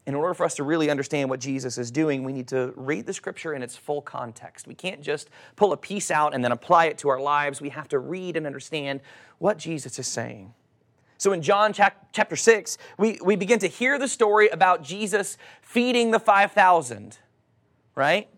In 0.06 0.16
order 0.16 0.34
for 0.34 0.46
us 0.46 0.56
to 0.56 0.64
really 0.64 0.90
understand 0.90 1.30
what 1.30 1.42
Jesus 1.42 1.78
is 1.78 1.92
doing, 1.92 2.24
we 2.24 2.32
need 2.32 2.48
to 2.48 2.72
read 2.78 3.06
the 3.06 3.14
scripture 3.14 3.54
in 3.54 3.62
its 3.62 3.76
full 3.76 4.02
context. 4.02 4.66
We 4.66 4.74
can't 4.74 5.02
just 5.02 5.30
pull 5.58 5.74
a 5.74 5.78
piece 5.78 6.10
out 6.12 6.34
and 6.34 6.42
then 6.42 6.54
apply 6.54 6.86
it 6.86 6.98
to 7.00 7.10
our 7.10 7.20
lives. 7.20 7.60
We 7.60 7.70
have 7.70 7.90
to 7.90 8.00
read 8.00 8.38
and 8.38 8.46
understand 8.46 9.02
what 9.38 9.58
Jesus 9.58 10.00
is 10.00 10.08
saying. 10.08 10.54
So 11.18 11.32
in 11.32 11.42
John 11.42 11.74
chapter 11.74 12.36
6, 12.36 12.78
we, 12.98 13.20
we 13.24 13.36
begin 13.36 13.60
to 13.60 13.68
hear 13.68 13.98
the 13.98 14.08
story 14.08 14.50
about 14.50 14.84
Jesus 14.84 15.38
feeding 15.62 16.12
the 16.12 16.20
5,000, 16.20 17.18
right? 17.96 18.30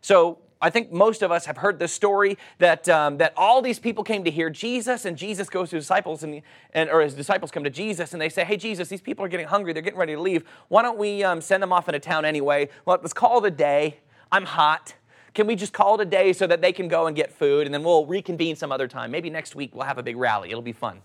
So 0.00 0.38
I 0.64 0.70
think 0.70 0.90
most 0.90 1.22
of 1.22 1.30
us 1.30 1.44
have 1.44 1.58
heard 1.58 1.78
this 1.78 1.92
story 1.92 2.38
that, 2.58 2.88
um, 2.88 3.18
that 3.18 3.34
all 3.36 3.60
these 3.60 3.78
people 3.78 4.02
came 4.02 4.24
to 4.24 4.30
hear 4.30 4.48
Jesus, 4.48 5.04
and 5.04 5.14
Jesus 5.14 5.50
goes 5.50 5.68
to 5.70 5.76
his 5.76 5.84
disciples, 5.84 6.22
and, 6.22 6.40
and, 6.72 6.88
or 6.88 7.02
his 7.02 7.12
disciples 7.12 7.50
come 7.50 7.64
to 7.64 7.70
Jesus, 7.70 8.14
and 8.14 8.22
they 8.22 8.30
say, 8.30 8.44
Hey, 8.44 8.56
Jesus, 8.56 8.88
these 8.88 9.02
people 9.02 9.24
are 9.24 9.28
getting 9.28 9.46
hungry. 9.46 9.74
They're 9.74 9.82
getting 9.82 9.98
ready 9.98 10.14
to 10.14 10.20
leave. 10.20 10.44
Why 10.68 10.80
don't 10.80 10.96
we 10.96 11.22
um, 11.22 11.42
send 11.42 11.62
them 11.62 11.72
off 11.72 11.86
into 11.88 12.00
town 12.00 12.24
anyway? 12.24 12.70
Well, 12.86 12.98
let's 13.02 13.12
call 13.12 13.44
it 13.44 13.48
a 13.48 13.50
day. 13.50 13.98
I'm 14.32 14.46
hot. 14.46 14.94
Can 15.34 15.46
we 15.46 15.54
just 15.54 15.74
call 15.74 15.96
it 15.96 16.00
a 16.00 16.08
day 16.08 16.32
so 16.32 16.46
that 16.46 16.62
they 16.62 16.72
can 16.72 16.88
go 16.88 17.06
and 17.06 17.14
get 17.14 17.30
food, 17.30 17.66
and 17.66 17.74
then 17.74 17.84
we'll 17.84 18.06
reconvene 18.06 18.56
some 18.56 18.72
other 18.72 18.88
time? 18.88 19.10
Maybe 19.10 19.28
next 19.28 19.54
week 19.54 19.74
we'll 19.74 19.84
have 19.84 19.98
a 19.98 20.02
big 20.02 20.16
rally. 20.16 20.48
It'll 20.48 20.62
be 20.62 20.72
fun. 20.72 21.02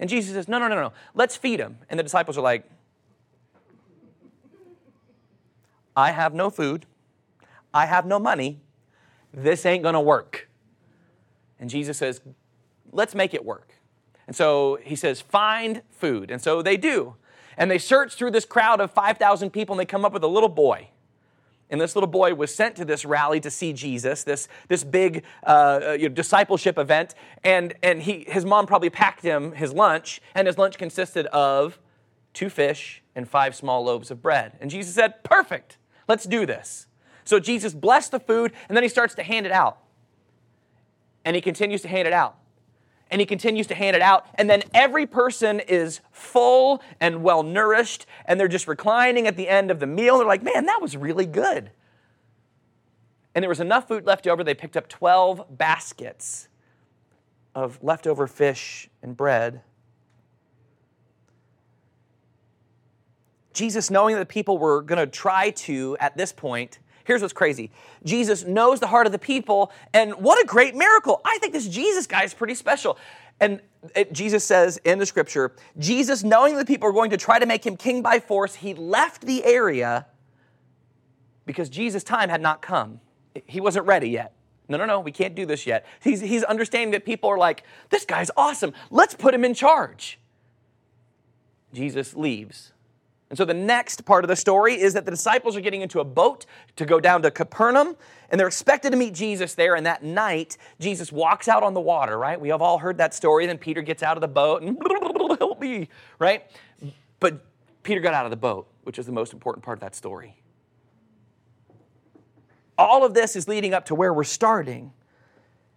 And 0.00 0.08
Jesus 0.08 0.32
says, 0.32 0.48
No, 0.48 0.58
no, 0.58 0.66
no, 0.66 0.74
no. 0.74 0.92
Let's 1.14 1.36
feed 1.36 1.60
him. 1.60 1.78
And 1.88 1.98
the 2.00 2.02
disciples 2.02 2.36
are 2.36 2.40
like, 2.40 2.68
I 5.94 6.10
have 6.10 6.34
no 6.34 6.50
food. 6.50 6.86
I 7.72 7.86
have 7.86 8.06
no 8.06 8.18
money. 8.18 8.60
This 9.32 9.64
ain't 9.64 9.82
going 9.82 9.94
to 9.94 10.00
work. 10.00 10.48
And 11.60 11.68
Jesus 11.68 11.98
says, 11.98 12.22
Let's 12.90 13.14
make 13.14 13.34
it 13.34 13.44
work. 13.44 13.74
And 14.26 14.34
so 14.34 14.78
he 14.82 14.96
says, 14.96 15.20
Find 15.20 15.82
food. 15.90 16.30
And 16.30 16.40
so 16.40 16.62
they 16.62 16.78
do. 16.78 17.16
And 17.58 17.70
they 17.70 17.78
search 17.78 18.14
through 18.14 18.30
this 18.30 18.46
crowd 18.46 18.80
of 18.80 18.90
5,000 18.92 19.50
people 19.50 19.74
and 19.74 19.80
they 19.80 19.84
come 19.84 20.06
up 20.06 20.14
with 20.14 20.24
a 20.24 20.28
little 20.28 20.48
boy. 20.48 20.88
And 21.70 21.80
this 21.80 21.94
little 21.94 22.08
boy 22.08 22.34
was 22.34 22.54
sent 22.54 22.76
to 22.76 22.84
this 22.84 23.04
rally 23.04 23.40
to 23.40 23.50
see 23.50 23.72
Jesus, 23.72 24.24
this, 24.24 24.48
this 24.68 24.82
big 24.84 25.24
uh, 25.46 25.80
uh, 25.82 25.92
you 25.92 26.08
know, 26.08 26.14
discipleship 26.14 26.78
event. 26.78 27.14
And, 27.44 27.74
and 27.82 28.02
he, 28.02 28.24
his 28.28 28.44
mom 28.44 28.66
probably 28.66 28.90
packed 28.90 29.22
him 29.22 29.52
his 29.52 29.72
lunch, 29.72 30.20
and 30.34 30.46
his 30.46 30.58
lunch 30.58 30.78
consisted 30.78 31.26
of 31.26 31.78
two 32.34 32.50
fish 32.50 33.02
and 33.14 33.28
five 33.28 33.54
small 33.54 33.84
loaves 33.84 34.10
of 34.10 34.20
bread. 34.20 34.58
And 34.60 34.70
Jesus 34.70 34.94
said, 34.94 35.22
Perfect, 35.22 35.78
let's 36.08 36.24
do 36.24 36.44
this. 36.44 36.86
So 37.24 37.38
Jesus 37.38 37.72
blessed 37.72 38.10
the 38.10 38.20
food, 38.20 38.52
and 38.68 38.76
then 38.76 38.82
he 38.82 38.88
starts 38.88 39.14
to 39.14 39.22
hand 39.22 39.46
it 39.46 39.52
out. 39.52 39.78
And 41.24 41.36
he 41.36 41.42
continues 41.42 41.82
to 41.82 41.88
hand 41.88 42.08
it 42.08 42.12
out 42.12 42.36
and 43.10 43.20
he 43.20 43.26
continues 43.26 43.66
to 43.68 43.74
hand 43.74 43.96
it 43.96 44.02
out. 44.02 44.26
And 44.36 44.48
then 44.48 44.62
every 44.72 45.06
person 45.06 45.60
is 45.60 46.00
full 46.12 46.82
and 47.00 47.22
well 47.22 47.42
nourished, 47.42 48.06
and 48.24 48.38
they're 48.38 48.48
just 48.48 48.68
reclining 48.68 49.26
at 49.26 49.36
the 49.36 49.48
end 49.48 49.70
of 49.70 49.80
the 49.80 49.86
meal. 49.86 50.18
They're 50.18 50.26
like, 50.26 50.42
man, 50.42 50.66
that 50.66 50.80
was 50.80 50.96
really 50.96 51.26
good. 51.26 51.70
And 53.34 53.42
there 53.42 53.48
was 53.48 53.60
enough 53.60 53.88
food 53.88 54.06
left 54.06 54.26
over, 54.26 54.42
they 54.42 54.54
picked 54.54 54.76
up 54.76 54.88
12 54.88 55.56
baskets 55.56 56.48
of 57.54 57.78
leftover 57.82 58.26
fish 58.26 58.88
and 59.02 59.16
bread. 59.16 59.62
Jesus, 63.52 63.90
knowing 63.90 64.14
that 64.14 64.20
the 64.20 64.32
people 64.32 64.58
were 64.58 64.82
going 64.82 64.98
to 64.98 65.06
try 65.06 65.50
to, 65.50 65.96
at 66.00 66.16
this 66.16 66.32
point, 66.32 66.78
Here's 67.10 67.22
what's 67.22 67.32
crazy 67.32 67.72
Jesus 68.04 68.44
knows 68.44 68.78
the 68.78 68.86
heart 68.86 69.04
of 69.04 69.10
the 69.10 69.18
people, 69.18 69.72
and 69.92 70.14
what 70.14 70.40
a 70.40 70.46
great 70.46 70.76
miracle. 70.76 71.20
I 71.24 71.38
think 71.38 71.52
this 71.52 71.66
Jesus 71.66 72.06
guy 72.06 72.22
is 72.22 72.32
pretty 72.32 72.54
special. 72.54 72.96
And 73.40 73.60
it, 73.96 74.12
Jesus 74.12 74.44
says 74.44 74.76
in 74.84 75.00
the 75.00 75.06
scripture, 75.06 75.50
Jesus, 75.76 76.22
knowing 76.22 76.56
the 76.56 76.64
people 76.64 76.88
are 76.88 76.92
going 76.92 77.10
to 77.10 77.16
try 77.16 77.40
to 77.40 77.46
make 77.46 77.66
him 77.66 77.76
king 77.76 78.00
by 78.00 78.20
force, 78.20 78.54
he 78.54 78.74
left 78.74 79.22
the 79.22 79.44
area 79.44 80.06
because 81.46 81.68
Jesus' 81.68 82.04
time 82.04 82.28
had 82.28 82.40
not 82.40 82.62
come. 82.62 83.00
He 83.44 83.60
wasn't 83.60 83.86
ready 83.86 84.10
yet. 84.10 84.32
No, 84.68 84.78
no, 84.78 84.84
no, 84.84 85.00
we 85.00 85.10
can't 85.10 85.34
do 85.34 85.44
this 85.44 85.66
yet. 85.66 85.86
He's, 86.00 86.20
he's 86.20 86.44
understanding 86.44 86.92
that 86.92 87.04
people 87.04 87.28
are 87.28 87.38
like, 87.38 87.64
this 87.88 88.04
guy's 88.04 88.30
awesome. 88.36 88.72
Let's 88.88 89.14
put 89.14 89.34
him 89.34 89.44
in 89.44 89.54
charge. 89.54 90.20
Jesus 91.74 92.14
leaves. 92.14 92.70
And 93.30 93.38
so 93.38 93.44
the 93.44 93.54
next 93.54 94.04
part 94.04 94.24
of 94.24 94.28
the 94.28 94.34
story 94.34 94.78
is 94.80 94.92
that 94.94 95.04
the 95.04 95.12
disciples 95.12 95.56
are 95.56 95.60
getting 95.60 95.82
into 95.82 96.00
a 96.00 96.04
boat 96.04 96.46
to 96.74 96.84
go 96.84 96.98
down 96.98 97.22
to 97.22 97.30
Capernaum, 97.30 97.96
and 98.28 98.38
they're 98.38 98.48
expected 98.48 98.90
to 98.90 98.96
meet 98.96 99.14
Jesus 99.14 99.54
there. 99.54 99.76
And 99.76 99.86
that 99.86 100.02
night, 100.02 100.56
Jesus 100.80 101.12
walks 101.12 101.46
out 101.46 101.62
on 101.62 101.72
the 101.72 101.80
water, 101.80 102.18
right? 102.18 102.40
We 102.40 102.48
have 102.48 102.60
all 102.60 102.78
heard 102.78 102.98
that 102.98 103.14
story. 103.14 103.46
Then 103.46 103.56
Peter 103.56 103.82
gets 103.82 104.02
out 104.02 104.16
of 104.16 104.20
the 104.20 104.28
boat 104.28 104.62
and 104.62 104.76
help 105.38 105.60
me, 105.60 105.88
right? 106.18 106.44
But 107.20 107.46
Peter 107.84 108.00
got 108.00 108.14
out 108.14 108.24
of 108.24 108.30
the 108.30 108.36
boat, 108.36 108.66
which 108.82 108.98
is 108.98 109.06
the 109.06 109.12
most 109.12 109.32
important 109.32 109.64
part 109.64 109.78
of 109.78 109.80
that 109.82 109.94
story. 109.94 110.36
All 112.76 113.04
of 113.04 113.14
this 113.14 113.36
is 113.36 113.46
leading 113.46 113.74
up 113.74 113.84
to 113.86 113.94
where 113.94 114.12
we're 114.12 114.24
starting 114.24 114.92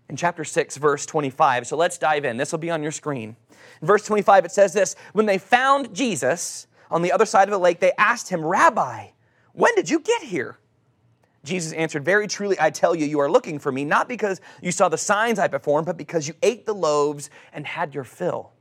in 0.09 0.15
chapter 0.15 0.43
6, 0.43 0.77
verse 0.77 1.05
25. 1.05 1.67
So 1.67 1.77
let's 1.77 1.99
dive 1.99 2.25
in. 2.25 2.37
This 2.37 2.51
will 2.51 2.59
be 2.59 2.71
on 2.71 2.81
your 2.81 2.91
screen. 2.91 3.35
In 3.79 3.87
verse 3.87 4.03
25, 4.05 4.45
it 4.45 4.51
says 4.51 4.73
this 4.73 4.95
When 5.11 5.27
they 5.27 5.37
found 5.37 5.93
Jesus 5.93 6.65
on 6.91 7.01
the 7.01 7.11
other 7.11 7.25
side 7.25 7.47
of 7.47 7.51
the 7.51 7.59
lake, 7.59 7.79
they 7.79 7.91
asked 7.97 8.29
him, 8.29 8.43
Rabbi, 8.43 9.07
when 9.53 9.75
did 9.75 9.89
you 9.89 9.99
get 9.99 10.23
here? 10.23 10.57
Jesus 11.43 11.73
answered, 11.73 12.05
Very 12.05 12.27
truly, 12.27 12.55
I 12.59 12.69
tell 12.69 12.95
you, 12.95 13.05
you 13.05 13.19
are 13.19 13.29
looking 13.29 13.59
for 13.59 13.71
me, 13.71 13.83
not 13.83 14.07
because 14.07 14.39
you 14.61 14.71
saw 14.71 14.89
the 14.89 14.97
signs 14.97 15.39
I 15.39 15.47
performed, 15.47 15.85
but 15.85 15.97
because 15.97 16.27
you 16.27 16.33
ate 16.41 16.65
the 16.65 16.73
loaves 16.73 17.29
and 17.51 17.67
had 17.67 17.93
your 17.93 18.03
fill. 18.03 18.51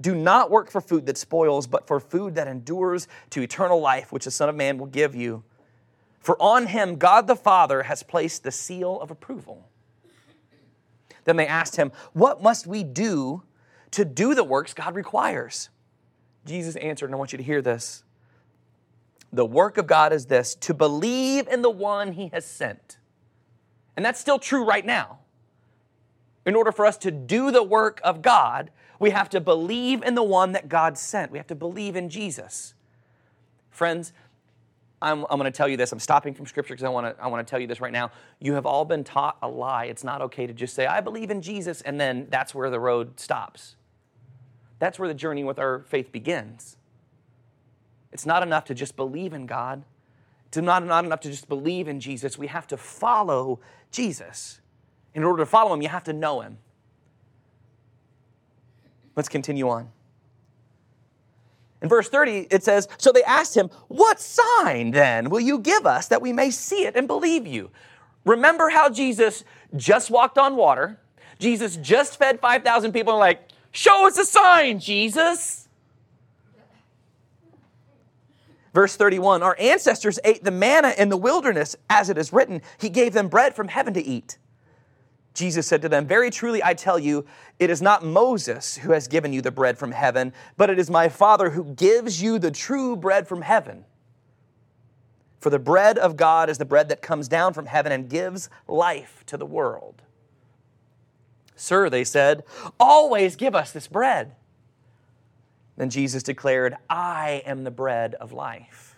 Do 0.00 0.14
not 0.14 0.50
work 0.50 0.70
for 0.70 0.80
food 0.80 1.06
that 1.06 1.18
spoils, 1.18 1.66
but 1.66 1.86
for 1.88 1.98
food 1.98 2.36
that 2.36 2.46
endures 2.46 3.08
to 3.30 3.42
eternal 3.42 3.80
life, 3.80 4.12
which 4.12 4.24
the 4.24 4.30
Son 4.30 4.48
of 4.48 4.54
Man 4.54 4.78
will 4.78 4.86
give 4.86 5.14
you. 5.14 5.42
For 6.20 6.40
on 6.40 6.66
him 6.66 6.96
God 6.96 7.26
the 7.26 7.36
Father 7.36 7.84
has 7.84 8.02
placed 8.02 8.44
the 8.44 8.52
seal 8.52 9.00
of 9.00 9.10
approval. 9.10 9.68
Then 11.24 11.36
they 11.36 11.46
asked 11.46 11.76
him, 11.76 11.90
What 12.12 12.42
must 12.42 12.66
we 12.66 12.84
do 12.84 13.42
to 13.90 14.04
do 14.04 14.34
the 14.34 14.44
works 14.44 14.72
God 14.72 14.94
requires? 14.94 15.68
Jesus 16.48 16.76
answered, 16.76 17.06
and 17.06 17.14
I 17.14 17.18
want 17.18 17.32
you 17.32 17.38
to 17.38 17.44
hear 17.44 17.62
this. 17.62 18.02
The 19.32 19.44
work 19.44 19.76
of 19.78 19.86
God 19.86 20.12
is 20.12 20.26
this 20.26 20.54
to 20.56 20.74
believe 20.74 21.46
in 21.48 21.62
the 21.62 21.70
one 21.70 22.12
he 22.12 22.28
has 22.28 22.44
sent. 22.44 22.98
And 23.96 24.04
that's 24.04 24.20
still 24.20 24.38
true 24.38 24.64
right 24.64 24.86
now. 24.86 25.18
In 26.46 26.54
order 26.54 26.72
for 26.72 26.86
us 26.86 26.96
to 26.98 27.10
do 27.10 27.50
the 27.50 27.62
work 27.62 28.00
of 28.02 28.22
God, 28.22 28.70
we 28.98 29.10
have 29.10 29.28
to 29.30 29.40
believe 29.40 30.02
in 30.02 30.14
the 30.14 30.22
one 30.22 30.52
that 30.52 30.68
God 30.68 30.96
sent. 30.96 31.30
We 31.30 31.38
have 31.38 31.46
to 31.48 31.54
believe 31.54 31.94
in 31.94 32.08
Jesus. 32.08 32.74
Friends, 33.70 34.12
I'm, 35.00 35.24
I'm 35.30 35.38
going 35.38 35.44
to 35.44 35.56
tell 35.56 35.68
you 35.68 35.76
this. 35.76 35.92
I'm 35.92 36.00
stopping 36.00 36.34
from 36.34 36.46
Scripture 36.46 36.74
because 36.74 36.84
I 36.84 36.88
want 36.88 37.16
to 37.16 37.22
I 37.22 37.28
want 37.28 37.46
to 37.46 37.50
tell 37.50 37.60
you 37.60 37.66
this 37.66 37.80
right 37.80 37.92
now. 37.92 38.10
You 38.40 38.54
have 38.54 38.66
all 38.66 38.84
been 38.84 39.04
taught 39.04 39.36
a 39.42 39.48
lie. 39.48 39.84
It's 39.84 40.02
not 40.02 40.22
okay 40.22 40.46
to 40.46 40.52
just 40.52 40.74
say, 40.74 40.86
I 40.86 41.00
believe 41.00 41.30
in 41.30 41.42
Jesus, 41.42 41.82
and 41.82 42.00
then 42.00 42.26
that's 42.30 42.54
where 42.54 42.70
the 42.70 42.80
road 42.80 43.20
stops. 43.20 43.76
That's 44.78 44.98
where 44.98 45.08
the 45.08 45.14
journey 45.14 45.44
with 45.44 45.58
our 45.58 45.80
faith 45.80 46.12
begins. 46.12 46.76
It's 48.12 48.26
not 48.26 48.42
enough 48.42 48.64
to 48.66 48.74
just 48.74 48.96
believe 48.96 49.32
in 49.32 49.46
God. 49.46 49.84
It's 50.46 50.56
not, 50.56 50.84
not 50.84 51.04
enough 51.04 51.20
to 51.20 51.30
just 51.30 51.48
believe 51.48 51.88
in 51.88 52.00
Jesus. 52.00 52.38
We 52.38 52.46
have 52.46 52.66
to 52.68 52.76
follow 52.76 53.60
Jesus. 53.90 54.60
In 55.14 55.24
order 55.24 55.42
to 55.42 55.46
follow 55.46 55.74
him, 55.74 55.82
you 55.82 55.88
have 55.88 56.04
to 56.04 56.12
know 56.12 56.40
him. 56.40 56.58
Let's 59.14 59.28
continue 59.28 59.68
on. 59.68 59.90
In 61.82 61.88
verse 61.88 62.08
30, 62.08 62.48
it 62.50 62.64
says, 62.64 62.88
So 62.98 63.12
they 63.12 63.22
asked 63.24 63.56
him, 63.56 63.68
What 63.88 64.20
sign 64.20 64.90
then 64.90 65.28
will 65.30 65.40
you 65.40 65.58
give 65.58 65.86
us 65.86 66.08
that 66.08 66.22
we 66.22 66.32
may 66.32 66.50
see 66.50 66.84
it 66.84 66.96
and 66.96 67.06
believe 67.06 67.46
you? 67.46 67.70
Remember 68.24 68.68
how 68.68 68.88
Jesus 68.88 69.44
just 69.76 70.10
walked 70.10 70.38
on 70.38 70.56
water? 70.56 70.98
Jesus 71.38 71.76
just 71.76 72.18
fed 72.18 72.40
5,000 72.40 72.92
people 72.92 73.12
and, 73.14 73.20
like, 73.20 73.47
Show 73.78 74.08
us 74.08 74.18
a 74.18 74.24
sign, 74.24 74.80
Jesus. 74.80 75.68
Verse 78.74 78.96
31 78.96 79.44
Our 79.44 79.54
ancestors 79.56 80.18
ate 80.24 80.42
the 80.42 80.50
manna 80.50 80.94
in 80.98 81.10
the 81.10 81.16
wilderness, 81.16 81.76
as 81.88 82.10
it 82.10 82.18
is 82.18 82.32
written, 82.32 82.60
He 82.78 82.88
gave 82.88 83.12
them 83.12 83.28
bread 83.28 83.54
from 83.54 83.68
heaven 83.68 83.94
to 83.94 84.04
eat. 84.04 84.36
Jesus 85.32 85.68
said 85.68 85.80
to 85.82 85.88
them, 85.88 86.08
Very 86.08 86.28
truly 86.28 86.60
I 86.60 86.74
tell 86.74 86.98
you, 86.98 87.24
it 87.60 87.70
is 87.70 87.80
not 87.80 88.04
Moses 88.04 88.78
who 88.78 88.90
has 88.90 89.06
given 89.06 89.32
you 89.32 89.42
the 89.42 89.52
bread 89.52 89.78
from 89.78 89.92
heaven, 89.92 90.32
but 90.56 90.70
it 90.70 90.80
is 90.80 90.90
my 90.90 91.08
Father 91.08 91.50
who 91.50 91.62
gives 91.62 92.20
you 92.20 92.40
the 92.40 92.50
true 92.50 92.96
bread 92.96 93.28
from 93.28 93.42
heaven. 93.42 93.84
For 95.38 95.50
the 95.50 95.60
bread 95.60 95.98
of 95.98 96.16
God 96.16 96.50
is 96.50 96.58
the 96.58 96.64
bread 96.64 96.88
that 96.88 97.00
comes 97.00 97.28
down 97.28 97.54
from 97.54 97.66
heaven 97.66 97.92
and 97.92 98.10
gives 98.10 98.50
life 98.66 99.22
to 99.26 99.36
the 99.36 99.46
world. 99.46 100.02
Sir, 101.58 101.90
they 101.90 102.04
said, 102.04 102.44
always 102.78 103.34
give 103.34 103.54
us 103.54 103.72
this 103.72 103.88
bread. 103.88 104.36
Then 105.76 105.90
Jesus 105.90 106.22
declared, 106.22 106.76
I 106.88 107.42
am 107.44 107.64
the 107.64 107.70
bread 107.70 108.14
of 108.14 108.32
life. 108.32 108.96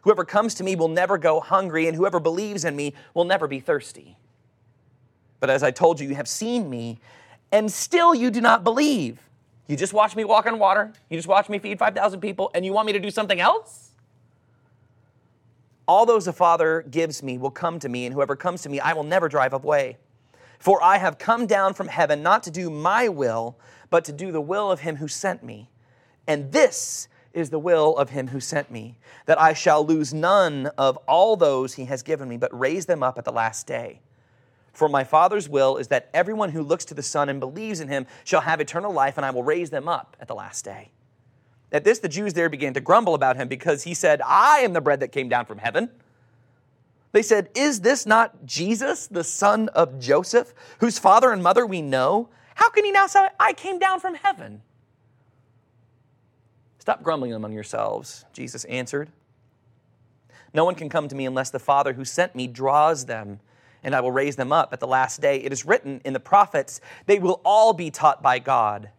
Whoever 0.00 0.24
comes 0.24 0.54
to 0.54 0.64
me 0.64 0.76
will 0.76 0.88
never 0.88 1.18
go 1.18 1.40
hungry, 1.40 1.86
and 1.86 1.94
whoever 1.94 2.20
believes 2.20 2.64
in 2.64 2.74
me 2.74 2.94
will 3.12 3.24
never 3.24 3.46
be 3.46 3.60
thirsty. 3.60 4.16
But 5.40 5.50
as 5.50 5.62
I 5.62 5.70
told 5.70 6.00
you, 6.00 6.08
you 6.08 6.14
have 6.14 6.28
seen 6.28 6.70
me, 6.70 7.00
and 7.52 7.70
still 7.70 8.14
you 8.14 8.30
do 8.30 8.40
not 8.40 8.64
believe. 8.64 9.20
You 9.66 9.76
just 9.76 9.92
watch 9.92 10.16
me 10.16 10.24
walk 10.24 10.46
on 10.46 10.58
water, 10.58 10.92
you 11.10 11.18
just 11.18 11.28
watch 11.28 11.50
me 11.50 11.58
feed 11.58 11.78
5,000 11.78 12.20
people, 12.20 12.50
and 12.54 12.64
you 12.64 12.72
want 12.72 12.86
me 12.86 12.92
to 12.94 13.00
do 13.00 13.10
something 13.10 13.40
else? 13.40 13.90
All 15.86 16.06
those 16.06 16.24
the 16.24 16.32
Father 16.32 16.82
gives 16.90 17.22
me 17.22 17.36
will 17.36 17.50
come 17.50 17.78
to 17.80 17.90
me, 17.90 18.06
and 18.06 18.14
whoever 18.14 18.36
comes 18.36 18.62
to 18.62 18.70
me, 18.70 18.80
I 18.80 18.94
will 18.94 19.04
never 19.04 19.28
drive 19.28 19.52
away. 19.52 19.98
For 20.64 20.82
I 20.82 20.96
have 20.96 21.18
come 21.18 21.46
down 21.46 21.74
from 21.74 21.88
heaven 21.88 22.22
not 22.22 22.42
to 22.44 22.50
do 22.50 22.70
my 22.70 23.06
will, 23.06 23.58
but 23.90 24.02
to 24.06 24.12
do 24.12 24.32
the 24.32 24.40
will 24.40 24.72
of 24.72 24.80
him 24.80 24.96
who 24.96 25.08
sent 25.08 25.42
me. 25.42 25.68
And 26.26 26.52
this 26.52 27.06
is 27.34 27.50
the 27.50 27.58
will 27.58 27.94
of 27.98 28.08
him 28.08 28.28
who 28.28 28.40
sent 28.40 28.70
me, 28.70 28.96
that 29.26 29.38
I 29.38 29.52
shall 29.52 29.84
lose 29.84 30.14
none 30.14 30.68
of 30.78 30.96
all 31.06 31.36
those 31.36 31.74
he 31.74 31.84
has 31.84 32.02
given 32.02 32.30
me, 32.30 32.38
but 32.38 32.58
raise 32.58 32.86
them 32.86 33.02
up 33.02 33.18
at 33.18 33.26
the 33.26 33.30
last 33.30 33.66
day. 33.66 34.00
For 34.72 34.88
my 34.88 35.04
Father's 35.04 35.50
will 35.50 35.76
is 35.76 35.88
that 35.88 36.08
everyone 36.14 36.48
who 36.48 36.62
looks 36.62 36.86
to 36.86 36.94
the 36.94 37.02
Son 37.02 37.28
and 37.28 37.40
believes 37.40 37.80
in 37.80 37.88
him 37.88 38.06
shall 38.24 38.40
have 38.40 38.58
eternal 38.58 38.90
life, 38.90 39.18
and 39.18 39.26
I 39.26 39.32
will 39.32 39.44
raise 39.44 39.68
them 39.68 39.86
up 39.86 40.16
at 40.18 40.28
the 40.28 40.34
last 40.34 40.64
day. 40.64 40.92
At 41.72 41.84
this, 41.84 41.98
the 41.98 42.08
Jews 42.08 42.32
there 42.32 42.48
began 42.48 42.72
to 42.72 42.80
grumble 42.80 43.14
about 43.14 43.36
him 43.36 43.48
because 43.48 43.82
he 43.82 43.92
said, 43.92 44.22
I 44.24 44.60
am 44.60 44.72
the 44.72 44.80
bread 44.80 45.00
that 45.00 45.12
came 45.12 45.28
down 45.28 45.44
from 45.44 45.58
heaven. 45.58 45.90
They 47.14 47.22
said, 47.22 47.48
Is 47.54 47.82
this 47.82 48.06
not 48.06 48.44
Jesus, 48.44 49.06
the 49.06 49.22
son 49.22 49.68
of 49.68 50.00
Joseph, 50.00 50.52
whose 50.80 50.98
father 50.98 51.30
and 51.30 51.44
mother 51.44 51.64
we 51.64 51.80
know? 51.80 52.28
How 52.56 52.70
can 52.70 52.84
he 52.84 52.90
now 52.90 53.06
say, 53.06 53.28
I 53.38 53.52
came 53.52 53.78
down 53.78 54.00
from 54.00 54.16
heaven? 54.16 54.62
Stop 56.80 57.04
grumbling 57.04 57.32
among 57.32 57.52
yourselves, 57.52 58.24
Jesus 58.32 58.64
answered. 58.64 59.10
No 60.52 60.64
one 60.64 60.74
can 60.74 60.88
come 60.88 61.06
to 61.06 61.14
me 61.14 61.24
unless 61.24 61.50
the 61.50 61.60
Father 61.60 61.92
who 61.92 62.04
sent 62.04 62.34
me 62.34 62.48
draws 62.48 63.06
them 63.06 63.38
and 63.84 63.94
I 63.94 64.00
will 64.00 64.10
raise 64.10 64.34
them 64.34 64.50
up 64.50 64.72
at 64.72 64.80
the 64.80 64.88
last 64.88 65.20
day. 65.20 65.36
It 65.36 65.52
is 65.52 65.64
written 65.64 66.00
in 66.04 66.14
the 66.14 66.20
prophets, 66.20 66.80
they 67.06 67.20
will 67.20 67.40
all 67.44 67.72
be 67.72 67.92
taught 67.92 68.24
by 68.24 68.40
God. 68.40 68.90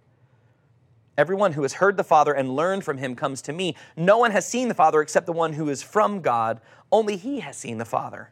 Everyone 1.17 1.53
who 1.53 1.61
has 1.61 1.73
heard 1.73 1.97
the 1.97 2.03
Father 2.03 2.33
and 2.33 2.55
learned 2.55 2.83
from 2.83 2.97
him 2.97 3.15
comes 3.15 3.41
to 3.43 3.53
me. 3.53 3.75
No 3.95 4.17
one 4.17 4.31
has 4.31 4.47
seen 4.47 4.67
the 4.67 4.73
Father 4.73 5.01
except 5.01 5.25
the 5.25 5.31
one 5.31 5.53
who 5.53 5.69
is 5.69 5.81
from 5.81 6.21
God. 6.21 6.59
Only 6.91 7.15
he 7.15 7.39
has 7.39 7.55
seen 7.55 7.77
the 7.77 7.85
Father. 7.85 8.31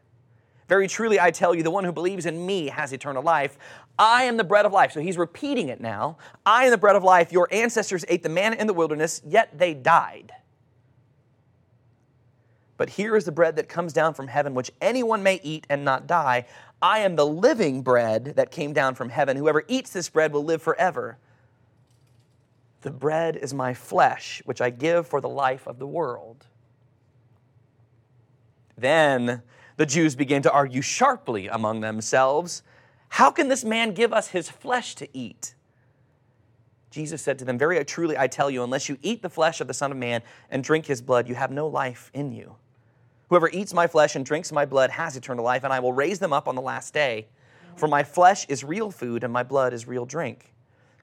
Very 0.67 0.87
truly, 0.87 1.19
I 1.19 1.31
tell 1.31 1.53
you, 1.53 1.63
the 1.63 1.71
one 1.71 1.83
who 1.83 1.91
believes 1.91 2.25
in 2.25 2.45
me 2.45 2.67
has 2.67 2.93
eternal 2.93 3.23
life. 3.23 3.57
I 3.99 4.23
am 4.23 4.37
the 4.37 4.43
bread 4.43 4.65
of 4.65 4.71
life. 4.71 4.91
So 4.91 5.01
he's 5.01 5.17
repeating 5.17 5.69
it 5.69 5.79
now. 5.79 6.17
I 6.45 6.65
am 6.65 6.71
the 6.71 6.77
bread 6.77 6.95
of 6.95 7.03
life. 7.03 7.31
Your 7.31 7.47
ancestors 7.51 8.05
ate 8.07 8.23
the 8.23 8.29
manna 8.29 8.55
in 8.57 8.67
the 8.67 8.73
wilderness, 8.73 9.21
yet 9.25 9.57
they 9.57 9.73
died. 9.73 10.31
But 12.75 12.89
here 12.89 13.15
is 13.15 13.25
the 13.25 13.31
bread 13.31 13.55
that 13.57 13.69
comes 13.69 13.93
down 13.93 14.13
from 14.13 14.27
heaven, 14.27 14.55
which 14.55 14.71
anyone 14.81 15.21
may 15.21 15.39
eat 15.43 15.67
and 15.69 15.85
not 15.85 16.07
die. 16.07 16.45
I 16.81 16.99
am 16.99 17.15
the 17.15 17.25
living 17.25 17.81
bread 17.81 18.33
that 18.35 18.51
came 18.51 18.73
down 18.73 18.95
from 18.95 19.09
heaven. 19.09 19.37
Whoever 19.37 19.63
eats 19.67 19.91
this 19.91 20.09
bread 20.09 20.33
will 20.33 20.43
live 20.43 20.61
forever. 20.61 21.17
The 22.83 22.91
bread 22.91 23.37
is 23.37 23.53
my 23.53 23.73
flesh, 23.73 24.41
which 24.45 24.59
I 24.61 24.69
give 24.69 25.07
for 25.07 25.21
the 25.21 25.29
life 25.29 25.67
of 25.67 25.79
the 25.79 25.87
world. 25.87 26.45
Then 28.77 29.41
the 29.77 29.85
Jews 29.85 30.15
began 30.15 30.41
to 30.41 30.51
argue 30.51 30.81
sharply 30.81 31.47
among 31.47 31.81
themselves 31.81 32.61
How 33.09 33.31
can 33.31 33.47
this 33.47 33.63
man 33.63 33.93
give 33.93 34.11
us 34.11 34.29
his 34.29 34.49
flesh 34.49 34.95
to 34.95 35.07
eat? 35.17 35.55
Jesus 36.91 37.21
said 37.21 37.39
to 37.39 37.45
them, 37.45 37.57
Very 37.57 37.83
truly 37.85 38.17
I 38.17 38.27
tell 38.27 38.51
you, 38.51 38.63
unless 38.63 38.89
you 38.89 38.97
eat 39.01 39.21
the 39.21 39.29
flesh 39.29 39.61
of 39.61 39.67
the 39.67 39.73
Son 39.73 39.91
of 39.91 39.97
Man 39.97 40.21
and 40.51 40.63
drink 40.63 40.85
his 40.85 41.01
blood, 41.01 41.29
you 41.29 41.35
have 41.35 41.51
no 41.51 41.67
life 41.67 42.11
in 42.13 42.31
you. 42.31 42.55
Whoever 43.29 43.49
eats 43.49 43.73
my 43.73 43.87
flesh 43.87 44.15
and 44.15 44.25
drinks 44.25 44.51
my 44.51 44.65
blood 44.65 44.89
has 44.91 45.15
eternal 45.15 45.45
life, 45.45 45.63
and 45.63 45.71
I 45.71 45.79
will 45.79 45.93
raise 45.93 46.19
them 46.19 46.33
up 46.33 46.47
on 46.47 46.55
the 46.55 46.61
last 46.61 46.93
day. 46.93 47.27
For 47.77 47.87
my 47.87 48.03
flesh 48.03 48.45
is 48.49 48.63
real 48.63 48.91
food, 48.91 49.23
and 49.23 49.31
my 49.31 49.41
blood 49.41 49.73
is 49.73 49.87
real 49.87 50.05
drink. 50.05 50.52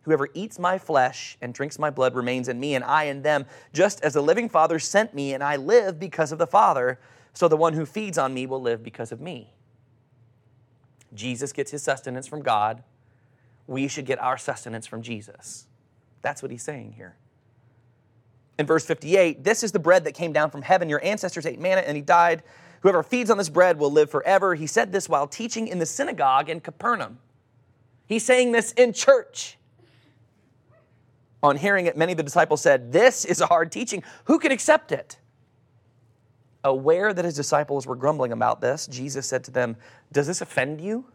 Whoever 0.03 0.29
eats 0.35 0.59
my 0.59 0.79
flesh 0.79 1.37
and 1.41 1.53
drinks 1.53 1.79
my 1.79 1.91
blood 1.91 2.15
remains 2.15 2.49
in 2.49 2.59
me, 2.59 2.75
and 2.75 2.85
I 2.85 3.05
in 3.05 3.23
them, 3.23 3.47
just 3.73 4.03
as 4.03 4.15
the 4.15 4.23
living 4.23 4.49
Father 4.49 4.79
sent 4.79 5.15
me, 5.15 5.35
and 5.35 5.43
I 5.45 5.57
live 5.57 6.01
because 6.01 6.33
of 6.33 6.39
the 6.39 6.47
Father, 6.47 6.99
so 7.33 7.49
the 7.49 7.57
one 7.57 7.75
who 7.75 7.85
feeds 7.85 8.19
on 8.19 8.33
me 8.33 8.47
will 8.47 8.63
live 8.63 8.83
because 8.83 9.13
of 9.13 9.21
me. 9.21 9.53
Jesus 11.13 11.53
gets 11.53 11.71
his 11.71 11.83
sustenance 11.83 12.27
from 12.27 12.43
God. 12.43 12.83
We 13.67 13.89
should 13.89 14.07
get 14.07 14.21
our 14.21 14.39
sustenance 14.39 14.87
from 14.87 15.03
Jesus. 15.03 15.67
That's 16.23 16.43
what 16.43 16.51
he's 16.51 16.63
saying 16.63 16.93
here 16.93 17.17
in 18.61 18.67
verse 18.67 18.85
58 18.85 19.43
This 19.43 19.65
is 19.65 19.73
the 19.73 19.79
bread 19.81 20.05
that 20.05 20.13
came 20.13 20.33
down 20.33 20.51
from 20.51 20.63
heaven. 20.63 20.89
Your 20.89 21.03
ancestors 21.05 21.47
ate 21.47 21.59
manna 21.59 21.81
and 21.81 21.97
he 21.97 22.03
died. 22.03 22.45
Whoever 22.83 23.03
feeds 23.03 23.31
on 23.31 23.39
this 23.39 23.49
bread 23.49 23.79
will 23.79 23.91
live 23.91 24.11
forever. 24.11 24.55
He 24.55 24.67
said 24.67 24.93
this 24.93 25.09
while 25.09 25.27
teaching 25.27 25.67
in 25.67 25.79
the 25.79 25.87
synagogue 25.87 26.49
in 26.49 26.61
Capernaum. 26.61 27.19
He's 28.07 28.25
saying 28.25 28.53
this 28.53 28.73
in 28.73 28.93
church. 28.93 29.57
On 31.43 31.57
hearing 31.57 31.87
it, 31.87 31.97
many 31.97 32.13
of 32.13 32.19
the 32.19 32.23
disciples 32.23 32.61
said, 32.61 32.93
This 32.93 33.25
is 33.25 33.41
a 33.41 33.47
hard 33.47 33.73
teaching. 33.73 34.03
Who 34.25 34.39
can 34.39 34.53
accept 34.53 34.93
it? 34.93 35.19
Aware 36.63 37.15
that 37.15 37.25
his 37.25 37.35
disciples 37.35 37.87
were 37.87 37.97
grumbling 37.97 38.33
about 38.33 38.61
this, 38.61 38.87
Jesus 38.87 39.27
said 39.27 39.45
to 39.45 39.51
them, 39.51 39.77
Does 40.13 40.27
this 40.27 40.43
offend 40.43 40.81
you? 40.81 41.07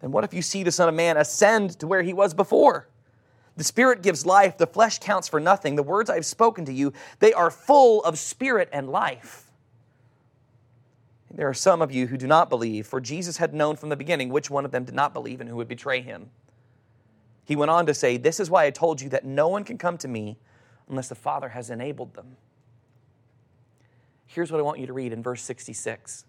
Then 0.00 0.12
what 0.12 0.22
if 0.24 0.32
you 0.32 0.42
see 0.42 0.62
the 0.62 0.70
Son 0.70 0.88
of 0.88 0.94
Man 0.94 1.16
ascend 1.16 1.78
to 1.80 1.86
where 1.86 2.02
he 2.02 2.12
was 2.12 2.34
before? 2.34 2.88
The 3.56 3.64
Spirit 3.64 4.02
gives 4.02 4.26
life, 4.26 4.58
the 4.58 4.66
flesh 4.66 4.98
counts 4.98 5.28
for 5.28 5.40
nothing. 5.40 5.76
The 5.76 5.82
words 5.82 6.10
I've 6.10 6.26
spoken 6.26 6.64
to 6.66 6.72
you, 6.72 6.92
they 7.20 7.32
are 7.32 7.50
full 7.50 8.02
of 8.04 8.18
spirit 8.18 8.68
and 8.72 8.88
life. 8.88 9.50
There 11.32 11.48
are 11.48 11.54
some 11.54 11.82
of 11.82 11.90
you 11.90 12.06
who 12.06 12.16
do 12.16 12.28
not 12.28 12.48
believe, 12.48 12.86
for 12.86 13.00
Jesus 13.00 13.38
had 13.38 13.54
known 13.54 13.74
from 13.74 13.88
the 13.88 13.96
beginning 13.96 14.28
which 14.28 14.50
one 14.50 14.64
of 14.64 14.70
them 14.70 14.84
did 14.84 14.94
not 14.94 15.12
believe 15.12 15.40
and 15.40 15.50
who 15.50 15.56
would 15.56 15.68
betray 15.68 16.00
him. 16.00 16.30
He 17.44 17.56
went 17.56 17.70
on 17.70 17.86
to 17.86 17.94
say, 17.94 18.16
This 18.16 18.40
is 18.40 18.50
why 18.50 18.64
I 18.64 18.70
told 18.70 19.00
you 19.00 19.08
that 19.10 19.24
no 19.24 19.48
one 19.48 19.64
can 19.64 19.78
come 19.78 19.98
to 19.98 20.08
me 20.08 20.38
unless 20.88 21.08
the 21.08 21.14
Father 21.14 21.50
has 21.50 21.70
enabled 21.70 22.14
them. 22.14 22.36
Here's 24.26 24.50
what 24.50 24.58
I 24.58 24.62
want 24.62 24.80
you 24.80 24.86
to 24.86 24.92
read 24.92 25.12
in 25.12 25.22
verse 25.22 25.42
66. 25.42 26.24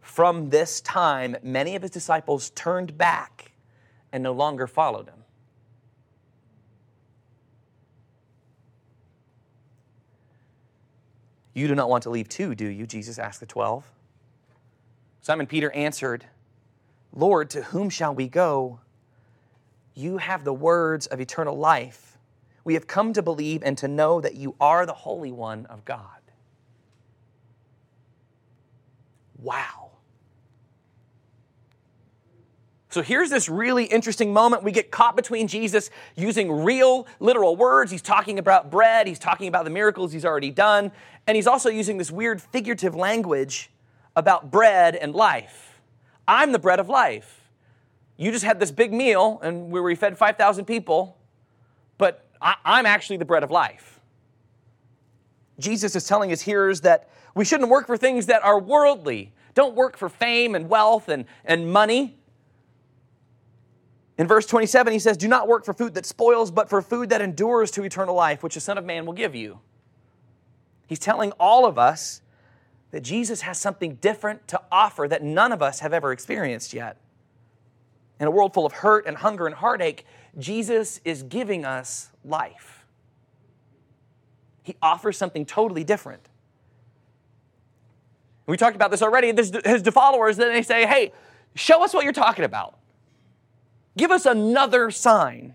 From 0.00 0.50
this 0.50 0.80
time, 0.80 1.36
many 1.42 1.74
of 1.76 1.82
his 1.82 1.90
disciples 1.90 2.50
turned 2.50 2.96
back 2.96 3.52
and 4.12 4.22
no 4.22 4.32
longer 4.32 4.66
followed 4.66 5.08
him. 5.08 5.24
You 11.54 11.68
do 11.68 11.74
not 11.74 11.88
want 11.88 12.02
to 12.02 12.10
leave 12.10 12.28
too, 12.28 12.54
do 12.54 12.66
you? 12.66 12.86
Jesus 12.86 13.18
asked 13.18 13.40
the 13.40 13.46
twelve. 13.46 13.84
Simon 15.20 15.46
Peter 15.46 15.70
answered, 15.70 16.26
Lord, 17.12 17.48
to 17.50 17.62
whom 17.62 17.88
shall 17.88 18.14
we 18.14 18.28
go? 18.28 18.80
You 19.94 20.18
have 20.18 20.44
the 20.44 20.52
words 20.52 21.06
of 21.06 21.20
eternal 21.20 21.56
life. 21.56 22.18
We 22.64 22.74
have 22.74 22.86
come 22.86 23.12
to 23.12 23.22
believe 23.22 23.62
and 23.62 23.78
to 23.78 23.88
know 23.88 24.20
that 24.20 24.34
you 24.34 24.56
are 24.60 24.86
the 24.86 24.94
Holy 24.94 25.30
One 25.30 25.66
of 25.66 25.84
God. 25.84 26.00
Wow. 29.38 29.84
So 32.88 33.02
here's 33.02 33.28
this 33.28 33.48
really 33.48 33.84
interesting 33.86 34.32
moment. 34.32 34.62
We 34.62 34.70
get 34.70 34.90
caught 34.90 35.16
between 35.16 35.48
Jesus 35.48 35.90
using 36.16 36.50
real, 36.50 37.08
literal 37.18 37.56
words. 37.56 37.90
He's 37.90 38.00
talking 38.00 38.38
about 38.38 38.70
bread, 38.70 39.06
he's 39.06 39.18
talking 39.18 39.48
about 39.48 39.64
the 39.64 39.70
miracles 39.70 40.12
he's 40.12 40.24
already 40.24 40.52
done, 40.52 40.92
and 41.26 41.34
he's 41.34 41.48
also 41.48 41.68
using 41.68 41.98
this 41.98 42.10
weird 42.12 42.40
figurative 42.40 42.94
language 42.94 43.70
about 44.16 44.50
bread 44.50 44.94
and 44.94 45.12
life. 45.12 45.80
I'm 46.26 46.52
the 46.52 46.58
bread 46.58 46.78
of 46.78 46.88
life. 46.88 47.43
You 48.16 48.30
just 48.30 48.44
had 48.44 48.60
this 48.60 48.70
big 48.70 48.92
meal 48.92 49.40
and 49.42 49.70
we 49.70 49.94
fed 49.94 50.16
5,000 50.16 50.64
people, 50.64 51.18
but 51.98 52.28
I, 52.40 52.54
I'm 52.64 52.86
actually 52.86 53.16
the 53.16 53.24
bread 53.24 53.42
of 53.42 53.50
life. 53.50 54.00
Jesus 55.58 55.94
is 55.96 56.06
telling 56.06 56.30
his 56.30 56.42
hearers 56.42 56.82
that 56.82 57.08
we 57.34 57.44
shouldn't 57.44 57.68
work 57.68 57.86
for 57.86 57.96
things 57.96 58.26
that 58.26 58.44
are 58.44 58.60
worldly. 58.60 59.32
Don't 59.54 59.74
work 59.74 59.96
for 59.96 60.08
fame 60.08 60.54
and 60.54 60.68
wealth 60.68 61.08
and, 61.08 61.26
and 61.44 61.72
money. 61.72 62.16
In 64.16 64.28
verse 64.28 64.46
27, 64.46 64.92
he 64.92 64.98
says, 64.98 65.16
Do 65.16 65.28
not 65.28 65.48
work 65.48 65.64
for 65.64 65.72
food 65.72 65.94
that 65.94 66.06
spoils, 66.06 66.50
but 66.50 66.68
for 66.68 66.82
food 66.82 67.10
that 67.10 67.20
endures 67.20 67.70
to 67.72 67.82
eternal 67.82 68.14
life, 68.14 68.42
which 68.42 68.54
the 68.54 68.60
Son 68.60 68.78
of 68.78 68.84
Man 68.84 69.06
will 69.06 69.12
give 69.12 69.34
you. 69.34 69.60
He's 70.86 70.98
telling 70.98 71.32
all 71.32 71.66
of 71.66 71.78
us 71.78 72.20
that 72.92 73.02
Jesus 73.02 73.40
has 73.40 73.58
something 73.58 73.96
different 73.96 74.46
to 74.48 74.60
offer 74.70 75.08
that 75.08 75.22
none 75.22 75.50
of 75.50 75.62
us 75.62 75.80
have 75.80 75.92
ever 75.92 76.12
experienced 76.12 76.72
yet. 76.72 76.96
In 78.20 78.26
a 78.26 78.30
world 78.30 78.54
full 78.54 78.64
of 78.64 78.72
hurt 78.72 79.06
and 79.06 79.16
hunger 79.16 79.46
and 79.46 79.54
heartache, 79.54 80.06
Jesus 80.38 81.00
is 81.04 81.22
giving 81.22 81.64
us 81.64 82.10
life. 82.24 82.84
He 84.62 84.76
offers 84.80 85.18
something 85.18 85.44
totally 85.44 85.84
different. 85.84 86.28
We 88.46 88.56
talked 88.56 88.76
about 88.76 88.90
this 88.90 89.02
already. 89.02 89.32
His 89.64 89.82
followers, 89.88 90.36
then 90.36 90.52
they 90.52 90.62
say, 90.62 90.86
Hey, 90.86 91.12
show 91.54 91.82
us 91.82 91.94
what 91.94 92.04
you're 92.04 92.12
talking 92.12 92.44
about. 92.44 92.78
Give 93.96 94.10
us 94.10 94.26
another 94.26 94.90
sign. 94.90 95.54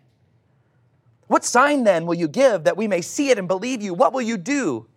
What 1.28 1.46
sign 1.46 1.84
then 1.84 2.06
will 2.06 2.16
you 2.16 2.28
give 2.28 2.64
that 2.64 2.78
we 2.78 2.88
may 2.88 3.02
see 3.02 3.30
it 3.30 3.38
and 3.38 3.48
believe 3.48 3.82
you? 3.82 3.94
What 3.94 4.14
will 4.14 4.22
you 4.22 4.38
do? 4.38 4.88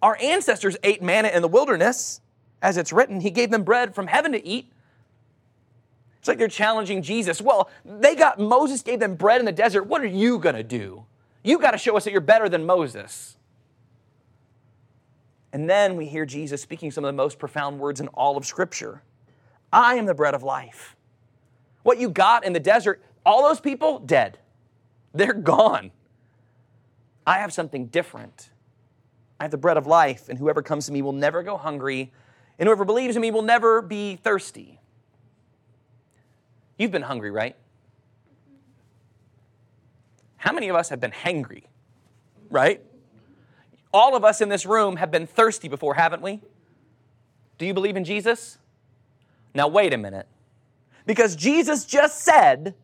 Our 0.00 0.16
ancestors 0.22 0.76
ate 0.82 1.02
manna 1.02 1.28
in 1.28 1.42
the 1.42 1.48
wilderness, 1.48 2.20
as 2.62 2.76
it's 2.76 2.92
written. 2.92 3.20
He 3.20 3.30
gave 3.30 3.50
them 3.50 3.62
bread 3.62 3.94
from 3.94 4.06
heaven 4.06 4.32
to 4.32 4.46
eat. 4.46 4.72
It's 6.26 6.28
like 6.28 6.38
they're 6.38 6.48
challenging 6.48 7.02
Jesus. 7.02 7.40
Well, 7.40 7.70
they 7.84 8.16
got 8.16 8.40
Moses 8.40 8.82
gave 8.82 8.98
them 8.98 9.14
bread 9.14 9.38
in 9.38 9.44
the 9.46 9.52
desert. 9.52 9.84
What 9.84 10.02
are 10.02 10.06
you 10.06 10.40
going 10.40 10.56
to 10.56 10.64
do? 10.64 11.04
You 11.44 11.56
got 11.60 11.70
to 11.70 11.78
show 11.78 11.96
us 11.96 12.02
that 12.02 12.10
you're 12.10 12.20
better 12.20 12.48
than 12.48 12.66
Moses. 12.66 13.36
And 15.52 15.70
then 15.70 15.94
we 15.94 16.06
hear 16.06 16.26
Jesus 16.26 16.60
speaking 16.60 16.90
some 16.90 17.04
of 17.04 17.08
the 17.10 17.16
most 17.16 17.38
profound 17.38 17.78
words 17.78 18.00
in 18.00 18.08
all 18.08 18.36
of 18.36 18.44
Scripture 18.44 19.04
I 19.72 19.94
am 19.94 20.06
the 20.06 20.14
bread 20.14 20.34
of 20.34 20.42
life. 20.42 20.96
What 21.84 22.00
you 22.00 22.08
got 22.08 22.44
in 22.44 22.52
the 22.52 22.58
desert, 22.58 23.00
all 23.24 23.44
those 23.44 23.60
people, 23.60 24.00
dead. 24.00 24.40
They're 25.14 25.32
gone. 25.32 25.92
I 27.24 27.38
have 27.38 27.52
something 27.52 27.86
different. 27.86 28.50
I 29.38 29.44
have 29.44 29.52
the 29.52 29.58
bread 29.58 29.76
of 29.76 29.86
life, 29.86 30.28
and 30.28 30.40
whoever 30.40 30.60
comes 30.60 30.86
to 30.86 30.92
me 30.92 31.02
will 31.02 31.12
never 31.12 31.44
go 31.44 31.56
hungry, 31.56 32.10
and 32.58 32.66
whoever 32.66 32.84
believes 32.84 33.14
in 33.14 33.22
me 33.22 33.30
will 33.30 33.42
never 33.42 33.80
be 33.80 34.16
thirsty. 34.16 34.80
You've 36.78 36.90
been 36.90 37.02
hungry, 37.02 37.30
right? 37.30 37.56
How 40.36 40.52
many 40.52 40.68
of 40.68 40.76
us 40.76 40.90
have 40.90 41.00
been 41.00 41.12
hangry, 41.12 41.64
right? 42.50 42.82
All 43.92 44.14
of 44.14 44.24
us 44.24 44.40
in 44.40 44.48
this 44.48 44.66
room 44.66 44.96
have 44.96 45.10
been 45.10 45.26
thirsty 45.26 45.68
before, 45.68 45.94
haven't 45.94 46.22
we? 46.22 46.40
Do 47.58 47.66
you 47.66 47.74
believe 47.74 47.96
in 47.96 48.04
Jesus? 48.04 48.58
Now, 49.54 49.68
wait 49.68 49.94
a 49.94 49.96
minute. 49.96 50.26
Because 51.06 51.34
Jesus 51.34 51.84
just 51.84 52.20
said, 52.20 52.74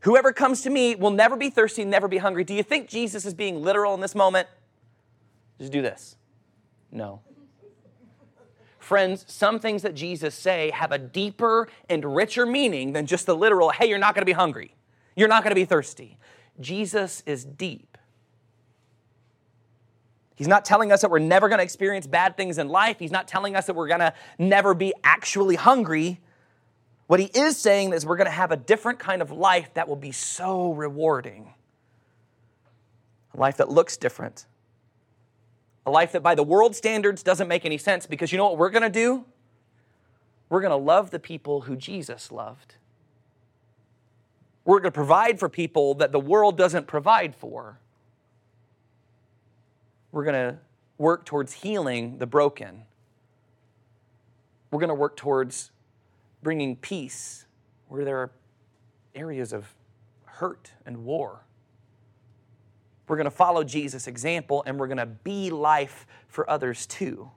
Whoever 0.00 0.32
comes 0.32 0.62
to 0.62 0.70
me 0.70 0.94
will 0.94 1.10
never 1.10 1.36
be 1.36 1.50
thirsty, 1.50 1.84
never 1.84 2.08
be 2.08 2.18
hungry. 2.18 2.42
Do 2.44 2.54
you 2.54 2.62
think 2.62 2.88
Jesus 2.88 3.26
is 3.26 3.34
being 3.34 3.62
literal 3.62 3.92
in 3.94 4.00
this 4.00 4.14
moment? 4.14 4.48
Just 5.58 5.72
do 5.72 5.82
this. 5.82 6.16
No. 6.90 7.20
Friends, 8.90 9.24
some 9.28 9.60
things 9.60 9.82
that 9.82 9.94
Jesus 9.94 10.34
say 10.34 10.72
have 10.74 10.90
a 10.90 10.98
deeper 10.98 11.68
and 11.88 12.04
richer 12.04 12.44
meaning 12.44 12.92
than 12.92 13.06
just 13.06 13.24
the 13.24 13.36
literal, 13.36 13.70
hey, 13.70 13.88
you're 13.88 13.98
not 13.98 14.16
going 14.16 14.22
to 14.22 14.26
be 14.26 14.32
hungry. 14.32 14.74
You're 15.14 15.28
not 15.28 15.44
going 15.44 15.52
to 15.52 15.54
be 15.54 15.64
thirsty. 15.64 16.18
Jesus 16.58 17.22
is 17.24 17.44
deep. 17.44 17.96
He's 20.34 20.48
not 20.48 20.64
telling 20.64 20.90
us 20.90 21.02
that 21.02 21.10
we're 21.12 21.20
never 21.20 21.48
going 21.48 21.58
to 21.58 21.62
experience 21.62 22.08
bad 22.08 22.36
things 22.36 22.58
in 22.58 22.68
life. 22.68 22.98
He's 22.98 23.12
not 23.12 23.28
telling 23.28 23.54
us 23.54 23.66
that 23.66 23.74
we're 23.74 23.86
going 23.86 24.00
to 24.00 24.12
never 24.40 24.74
be 24.74 24.92
actually 25.04 25.54
hungry. 25.54 26.18
What 27.06 27.20
he 27.20 27.26
is 27.26 27.56
saying 27.56 27.92
is 27.92 28.04
we're 28.04 28.16
going 28.16 28.24
to 28.24 28.32
have 28.32 28.50
a 28.50 28.56
different 28.56 28.98
kind 28.98 29.22
of 29.22 29.30
life 29.30 29.72
that 29.74 29.86
will 29.86 29.94
be 29.94 30.10
so 30.10 30.72
rewarding. 30.72 31.54
A 33.34 33.38
life 33.38 33.58
that 33.58 33.70
looks 33.70 33.96
different. 33.96 34.46
A 35.86 35.90
life 35.90 36.12
that 36.12 36.22
by 36.22 36.34
the 36.34 36.42
world 36.42 36.76
standards 36.76 37.22
doesn't 37.22 37.48
make 37.48 37.64
any 37.64 37.78
sense 37.78 38.06
because 38.06 38.32
you 38.32 38.38
know 38.38 38.44
what 38.44 38.58
we're 38.58 38.70
going 38.70 38.82
to 38.82 38.90
do? 38.90 39.24
We're 40.48 40.60
going 40.60 40.70
to 40.70 40.76
love 40.76 41.10
the 41.10 41.18
people 41.18 41.62
who 41.62 41.76
Jesus 41.76 42.30
loved. 42.30 42.74
We're 44.64 44.78
going 44.78 44.92
to 44.92 44.94
provide 44.94 45.38
for 45.38 45.48
people 45.48 45.94
that 45.94 46.12
the 46.12 46.20
world 46.20 46.58
doesn't 46.58 46.86
provide 46.86 47.34
for. 47.34 47.78
We're 50.12 50.24
going 50.24 50.34
to 50.34 50.58
work 50.98 51.24
towards 51.24 51.54
healing 51.54 52.18
the 52.18 52.26
broken. 52.26 52.82
We're 54.70 54.80
going 54.80 54.88
to 54.88 54.94
work 54.94 55.16
towards 55.16 55.70
bringing 56.42 56.76
peace 56.76 57.46
where 57.88 58.04
there 58.04 58.18
are 58.18 58.30
areas 59.14 59.52
of 59.52 59.74
hurt 60.24 60.72
and 60.84 61.04
war. 61.04 61.44
We're 63.10 63.16
going 63.16 63.24
to 63.24 63.32
follow 63.32 63.64
Jesus' 63.64 64.06
example 64.06 64.62
and 64.66 64.78
we're 64.78 64.86
going 64.86 64.98
to 64.98 65.04
be 65.04 65.50
life 65.50 66.06
for 66.28 66.48
others 66.48 66.86
too. 66.86 67.32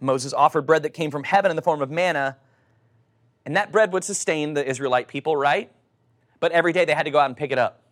Moses 0.00 0.32
offered 0.32 0.62
bread 0.62 0.84
that 0.84 0.94
came 0.94 1.10
from 1.10 1.22
heaven 1.22 1.50
in 1.50 1.56
the 1.56 1.60
form 1.60 1.82
of 1.82 1.90
manna, 1.90 2.38
and 3.44 3.54
that 3.58 3.70
bread 3.70 3.92
would 3.92 4.04
sustain 4.04 4.54
the 4.54 4.66
Israelite 4.66 5.06
people, 5.06 5.36
right? 5.36 5.70
But 6.40 6.50
every 6.52 6.72
day 6.72 6.86
they 6.86 6.94
had 6.94 7.02
to 7.02 7.10
go 7.10 7.18
out 7.18 7.26
and 7.26 7.36
pick 7.36 7.52
it 7.52 7.58
up. 7.58 7.82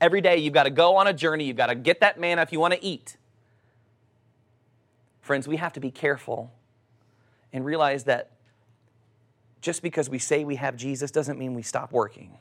Every 0.00 0.22
day 0.22 0.38
you've 0.38 0.54
got 0.54 0.62
to 0.62 0.70
go 0.70 0.96
on 0.96 1.06
a 1.06 1.12
journey, 1.12 1.44
you've 1.44 1.58
got 1.58 1.66
to 1.66 1.74
get 1.74 2.00
that 2.00 2.18
manna 2.18 2.40
if 2.40 2.50
you 2.50 2.60
want 2.60 2.72
to 2.72 2.82
eat. 2.82 3.18
Friends, 5.20 5.46
we 5.46 5.56
have 5.56 5.74
to 5.74 5.80
be 5.80 5.90
careful 5.90 6.50
and 7.52 7.62
realize 7.62 8.04
that 8.04 8.30
just 9.60 9.82
because 9.82 10.08
we 10.08 10.18
say 10.18 10.44
we 10.44 10.56
have 10.56 10.76
Jesus 10.76 11.10
doesn't 11.10 11.38
mean 11.38 11.52
we 11.52 11.60
stop 11.62 11.92
working. 11.92 12.38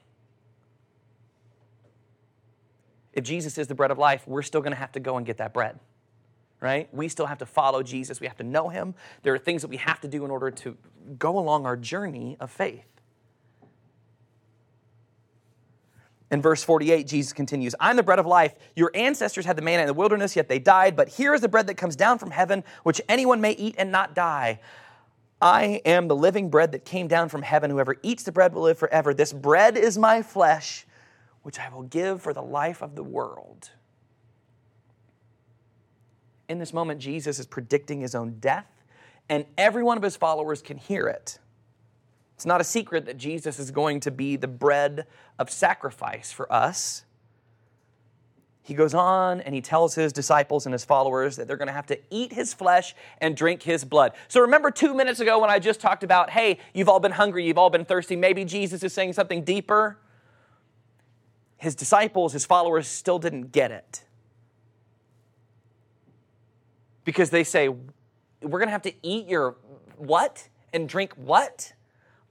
If 3.13 3.23
Jesus 3.23 3.57
is 3.57 3.67
the 3.67 3.75
bread 3.75 3.91
of 3.91 3.97
life, 3.97 4.27
we're 4.27 4.41
still 4.41 4.61
going 4.61 4.73
to 4.73 4.79
have 4.79 4.91
to 4.93 4.99
go 4.99 5.17
and 5.17 5.25
get 5.25 5.37
that 5.37 5.53
bread, 5.53 5.79
right? 6.59 6.87
We 6.93 7.07
still 7.07 7.27
have 7.27 7.37
to 7.39 7.45
follow 7.45 7.83
Jesus. 7.83 8.19
We 8.19 8.27
have 8.27 8.37
to 8.37 8.43
know 8.43 8.69
him. 8.69 8.95
There 9.21 9.33
are 9.33 9.39
things 9.39 9.61
that 9.61 9.67
we 9.67 9.77
have 9.77 10.01
to 10.01 10.07
do 10.07 10.25
in 10.25 10.31
order 10.31 10.51
to 10.51 10.77
go 11.19 11.37
along 11.37 11.65
our 11.65 11.77
journey 11.77 12.37
of 12.39 12.51
faith. 12.51 12.85
In 16.31 16.41
verse 16.41 16.63
48, 16.63 17.05
Jesus 17.05 17.31
continues, 17.31 17.75
I'm 17.79 17.95
the 17.95 18.01
bread 18.01 18.17
of 18.17 18.25
life. 18.25 18.55
Your 18.75 18.89
ancestors 18.95 19.45
had 19.45 19.55
the 19.55 19.61
manna 19.61 19.83
in 19.83 19.87
the 19.87 19.93
wilderness, 19.93 20.35
yet 20.35 20.49
they 20.49 20.57
died. 20.57 20.95
But 20.95 21.07
here 21.07 21.35
is 21.35 21.41
the 21.41 21.47
bread 21.47 21.67
that 21.67 21.75
comes 21.75 21.95
down 21.95 22.17
from 22.17 22.31
heaven, 22.31 22.63
which 22.81 22.99
anyone 23.07 23.39
may 23.39 23.51
eat 23.51 23.75
and 23.77 23.91
not 23.91 24.15
die. 24.15 24.59
I 25.39 25.81
am 25.85 26.07
the 26.07 26.15
living 26.15 26.49
bread 26.49 26.71
that 26.71 26.85
came 26.85 27.07
down 27.07 27.29
from 27.29 27.43
heaven. 27.43 27.69
Whoever 27.69 27.97
eats 28.01 28.23
the 28.23 28.31
bread 28.31 28.55
will 28.55 28.63
live 28.63 28.79
forever. 28.79 29.13
This 29.13 29.31
bread 29.31 29.77
is 29.77 29.95
my 29.95 30.23
flesh, 30.23 30.87
which 31.43 31.59
I 31.59 31.69
will 31.69 31.83
give 31.83 32.21
for 32.21 32.33
the 32.33 32.41
life 32.41 32.81
of 32.81 32.95
the 32.95 33.03
world. 33.03 33.69
In 36.49 36.57
this 36.59 36.73
moment, 36.73 36.99
Jesus 36.99 37.39
is 37.39 37.45
predicting 37.45 38.01
his 38.01 38.15
own 38.15 38.37
death, 38.39 38.83
and 39.29 39.45
every 39.57 39.83
one 39.83 39.97
of 39.97 40.03
his 40.03 40.15
followers 40.15 40.61
can 40.61 40.77
hear 40.77 41.07
it. 41.07 41.39
It's 42.35 42.45
not 42.45 42.59
a 42.59 42.65
secret 42.65 43.05
that 43.05 43.17
Jesus 43.17 43.59
is 43.59 43.71
going 43.71 43.99
to 44.01 44.11
be 44.11 44.35
the 44.35 44.47
bread 44.47 45.05
of 45.39 45.49
sacrifice 45.49 46.31
for 46.31 46.51
us. 46.51 47.05
He 48.63 48.73
goes 48.73 48.93
on 48.93 49.41
and 49.41 49.53
he 49.53 49.61
tells 49.61 49.93
his 49.95 50.13
disciples 50.13 50.65
and 50.65 50.71
his 50.71 50.85
followers 50.85 51.35
that 51.35 51.47
they're 51.47 51.57
going 51.57 51.67
to 51.67 51.73
have 51.73 51.85
to 51.87 51.99
eat 52.09 52.31
his 52.31 52.53
flesh 52.53 52.95
and 53.19 53.35
drink 53.35 53.61
his 53.61 53.83
blood. 53.83 54.13
So 54.29 54.39
remember 54.41 54.71
two 54.71 54.93
minutes 54.93 55.19
ago 55.19 55.39
when 55.39 55.49
I 55.49 55.59
just 55.59 55.81
talked 55.81 56.03
about, 56.03 56.29
hey, 56.29 56.59
you've 56.73 56.87
all 56.87 57.01
been 57.01 57.11
hungry, 57.11 57.45
you've 57.45 57.57
all 57.57 57.69
been 57.69 57.83
thirsty. 57.83 58.15
Maybe 58.15 58.45
Jesus 58.45 58.81
is 58.81 58.93
saying 58.93 59.13
something 59.13 59.43
deeper. 59.43 59.97
His 61.63 61.75
disciples, 61.75 62.33
his 62.33 62.45
followers 62.45 62.89
still 62.89 63.19
didn't 63.19 63.53
get 63.53 63.71
it. 63.71 64.03
Because 67.05 67.29
they 67.29 67.45
say, 67.45 67.69
we're 67.69 68.59
going 68.59 68.67
to 68.67 68.73
have 68.73 68.81
to 68.81 68.93
eat 69.01 69.27
your 69.29 69.55
what 69.95 70.49
and 70.73 70.89
drink 70.89 71.13
what? 71.13 71.71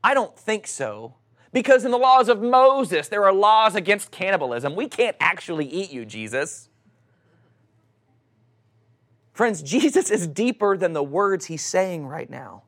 I 0.04 0.12
don't 0.12 0.38
think 0.38 0.66
so. 0.66 1.14
Because 1.50 1.86
in 1.86 1.92
the 1.92 1.98
laws 1.98 2.28
of 2.28 2.42
Moses, 2.42 3.08
there 3.08 3.24
are 3.24 3.32
laws 3.32 3.74
against 3.74 4.10
cannibalism. 4.10 4.76
We 4.76 4.86
can't 4.86 5.16
actually 5.18 5.64
eat 5.66 5.90
you, 5.90 6.04
Jesus. 6.04 6.68
Friends, 9.32 9.62
Jesus 9.74 10.10
is 10.10 10.26
deeper 10.26 10.76
than 10.76 10.92
the 10.92 11.02
words 11.02 11.46
he's 11.46 11.64
saying 11.64 12.06
right 12.06 12.28
now. 12.28 12.64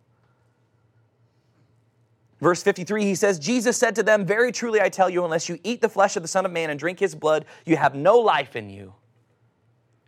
Verse 2.45 2.63
53, 2.63 3.05
he 3.05 3.15
says, 3.15 3.39
Jesus 3.39 3.79
said 3.79 3.95
to 3.95 4.03
them, 4.03 4.27
Very 4.27 4.53
truly 4.53 4.83
I 4.83 4.91
tell 4.91 5.09
you, 5.09 5.25
unless 5.25 5.49
you 5.49 5.59
eat 5.65 5.81
the 5.81 5.89
flesh 5.89 6.15
of 6.15 6.23
the 6.23 6.29
Son 6.29 6.45
of 6.45 6.53
Man 6.53 6.69
and 6.69 6.79
drink 6.79 7.01
his 7.01 7.15
blood, 7.15 7.47
you 7.65 7.79
have 7.79 7.95
no 7.95 8.19
life 8.19 8.55
in 8.55 8.69
you. 8.69 8.93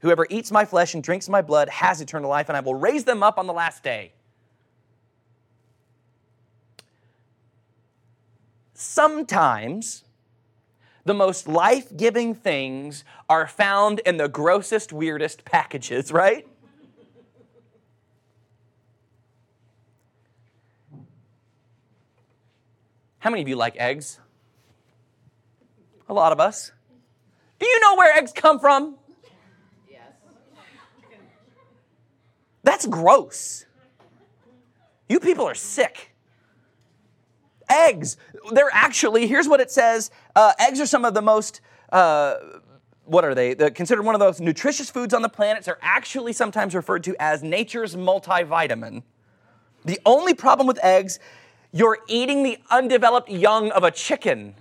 Whoever 0.01 0.27
eats 0.29 0.51
my 0.51 0.67
flesh 0.67 0.93
and 0.93 1.03
drinks 1.03 1.31
my 1.31 1.41
blood 1.41 1.71
has 1.71 2.03
eternal 2.03 2.29
life, 2.29 2.51
and 2.51 2.57
I 2.57 2.61
will 2.61 2.75
raise 2.75 3.05
them 3.05 3.23
up 3.23 3.39
on 3.39 3.47
the 3.47 3.55
last 3.55 3.83
day. 3.83 4.13
sometimes 8.77 10.05
the 11.07 11.15
most 11.15 11.49
life 11.49 11.97
giving 11.97 12.35
things 12.35 13.05
are 13.29 13.47
found 13.47 14.01
in 14.01 14.17
the 14.17 14.29
grossest, 14.29 14.93
weirdest 14.93 15.45
packages, 15.45 16.13
right? 16.13 16.47
How 23.27 23.31
many 23.31 23.43
of 23.43 23.49
you 23.49 23.57
like 23.57 23.77
eggs? 23.77 24.21
A 26.09 26.15
lot 26.15 26.31
of 26.31 26.39
us. 26.39 26.71
Do 27.59 27.67
you 27.67 27.81
know 27.81 27.97
where 27.97 28.17
eggs 28.17 28.31
come 28.33 28.61
from? 28.61 28.95
Yes. 29.91 30.03
That's 32.63 32.87
gross. 32.87 33.67
You 35.09 35.19
people 35.19 35.45
are 35.45 35.57
sick 35.57 36.15
eggs. 37.69 38.17
They're 38.53 38.71
actually, 38.73 39.27
here's 39.27 39.49
what 39.49 39.59
it 39.59 39.73
says 39.73 40.13
uh, 40.37 40.53
eggs 40.61 40.81
are 40.81 40.87
some 40.87 41.05
of 41.05 41.13
the 41.13 41.23
most. 41.23 41.61
Uh, 41.91 42.37
what 43.07 43.25
are 43.25 43.35
they? 43.35 43.55
They're 43.55 43.71
considered 43.71 44.05
one 44.05 44.15
of 44.15 44.21
the 44.21 44.27
most 44.27 44.41
nutritious 44.41 44.89
foods 44.89 45.13
on 45.13 45.23
the 45.23 45.29
planet. 45.29 45.65
They're 45.65 45.79
actually 45.83 46.33
sometimes 46.33 46.77
referred 46.77 47.03
to 47.03 47.17
as 47.19 47.43
nature's 47.43 47.97
multivitamin. 47.97 49.03
The 49.85 49.99
only 50.07 50.35
problem 50.35 50.69
with 50.69 50.79
eggs, 50.85 51.19
you're 51.73 51.99
eating 52.09 52.43
the 52.43 52.59
undeveloped 52.71 53.29
young 53.29 53.71
of 53.71 53.85
a 53.85 53.91
chicken. 53.91 54.55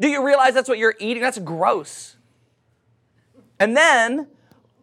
Do 0.00 0.08
you 0.08 0.24
realize 0.24 0.54
that's 0.54 0.68
what 0.68 0.78
you're 0.78 0.94
eating? 0.98 1.22
That's 1.22 1.38
gross. 1.38 2.16
And 3.58 3.76
then 3.76 4.28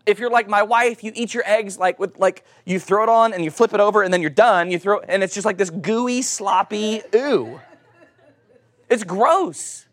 if 0.06 0.20
you're 0.20 0.30
like 0.30 0.48
my 0.48 0.64
wife, 0.64 1.04
you 1.04 1.12
eat 1.16 1.34
your 1.34 1.44
eggs 1.46 1.78
like 1.78 2.00
with 2.00 2.18
like 2.20 2.44
you 2.66 2.80
throw 2.80 3.04
it 3.04 3.10
on 3.10 3.34
and 3.34 3.44
you 3.44 3.52
flip 3.52 3.74
it 3.74 3.80
over 3.80 4.04
and 4.04 4.14
then 4.14 4.22
you're 4.22 4.30
done. 4.30 4.72
You 4.72 4.80
throw 4.80 5.00
and 5.00 5.24
it's 5.24 5.34
just 5.34 5.46
like 5.46 5.58
this 5.58 5.70
gooey, 5.70 6.22
sloppy 6.22 7.02
ooh. 7.16 7.60
It's 8.90 9.04
gross. 9.04 9.88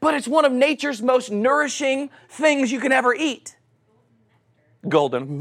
But 0.00 0.14
it's 0.14 0.28
one 0.28 0.44
of 0.44 0.52
nature's 0.52 1.00
most 1.00 1.30
nourishing 1.30 2.10
things 2.28 2.70
you 2.72 2.80
can 2.80 2.92
ever 2.92 3.14
eat. 3.14 3.56
Golden. 4.88 5.38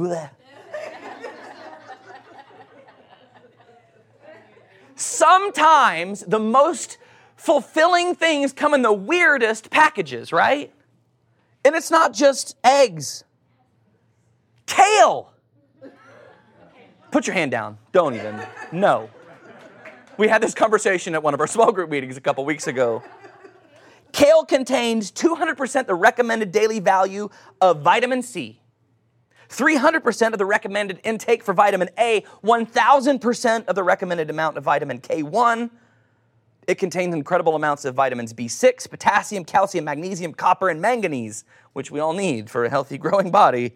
Sometimes 5.04 6.22
the 6.22 6.40
most 6.40 6.98
fulfilling 7.36 8.16
things 8.16 8.54
come 8.54 8.74
in 8.74 8.84
the 8.84 8.94
weirdest 8.94 9.70
packages, 9.70 10.32
right? 10.32 10.74
And 11.66 11.76
it's 11.76 11.92
not 11.92 12.14
just 12.14 12.56
eggs. 12.64 13.26
Kale. 14.66 15.30
Put 17.12 17.28
your 17.28 17.34
hand 17.34 17.52
down. 17.52 17.78
Don't 17.92 18.16
even. 18.16 18.42
No. 18.72 19.10
We 20.18 20.30
had 20.30 20.42
this 20.42 20.54
conversation 20.54 21.16
at 21.16 21.22
one 21.22 21.34
of 21.34 21.42
our 21.42 21.48
small 21.48 21.74
group 21.74 21.90
meetings 21.90 22.16
a 22.16 22.22
couple 22.22 22.46
weeks 22.46 22.68
ago. 22.68 23.04
Kale 24.14 24.46
contains 24.46 25.12
200% 25.12 25.86
the 25.86 25.96
recommended 25.96 26.52
daily 26.54 26.80
value 26.80 27.30
of 27.60 27.82
vitamin 27.82 28.22
C, 28.22 28.62
300% 29.54 30.34
of 30.34 30.38
the 30.38 30.46
recommended 30.46 31.00
intake 31.04 31.44
for 31.44 31.54
vitamin 31.54 31.90
A, 31.98 32.24
1000% 32.44 33.66
of 33.66 33.76
the 33.76 33.84
recommended 33.84 34.30
amount 34.30 34.58
of 34.58 34.64
vitamin 34.64 35.00
K1. 35.00 35.70
It 36.68 36.76
contains 36.76 37.14
incredible 37.14 37.56
amounts 37.56 37.86
of 37.86 37.94
vitamins 37.94 38.34
B6, 38.34 38.90
potassium, 38.90 39.46
calcium, 39.46 39.86
magnesium, 39.86 40.34
copper, 40.34 40.70
and 40.70 40.82
manganese, 40.82 41.44
which 41.74 41.92
we 41.92 42.00
all 42.00 42.14
need 42.14 42.50
for 42.50 42.66
a 42.66 42.70
healthy 42.70 42.98
growing 43.00 43.32
body. 43.32 43.74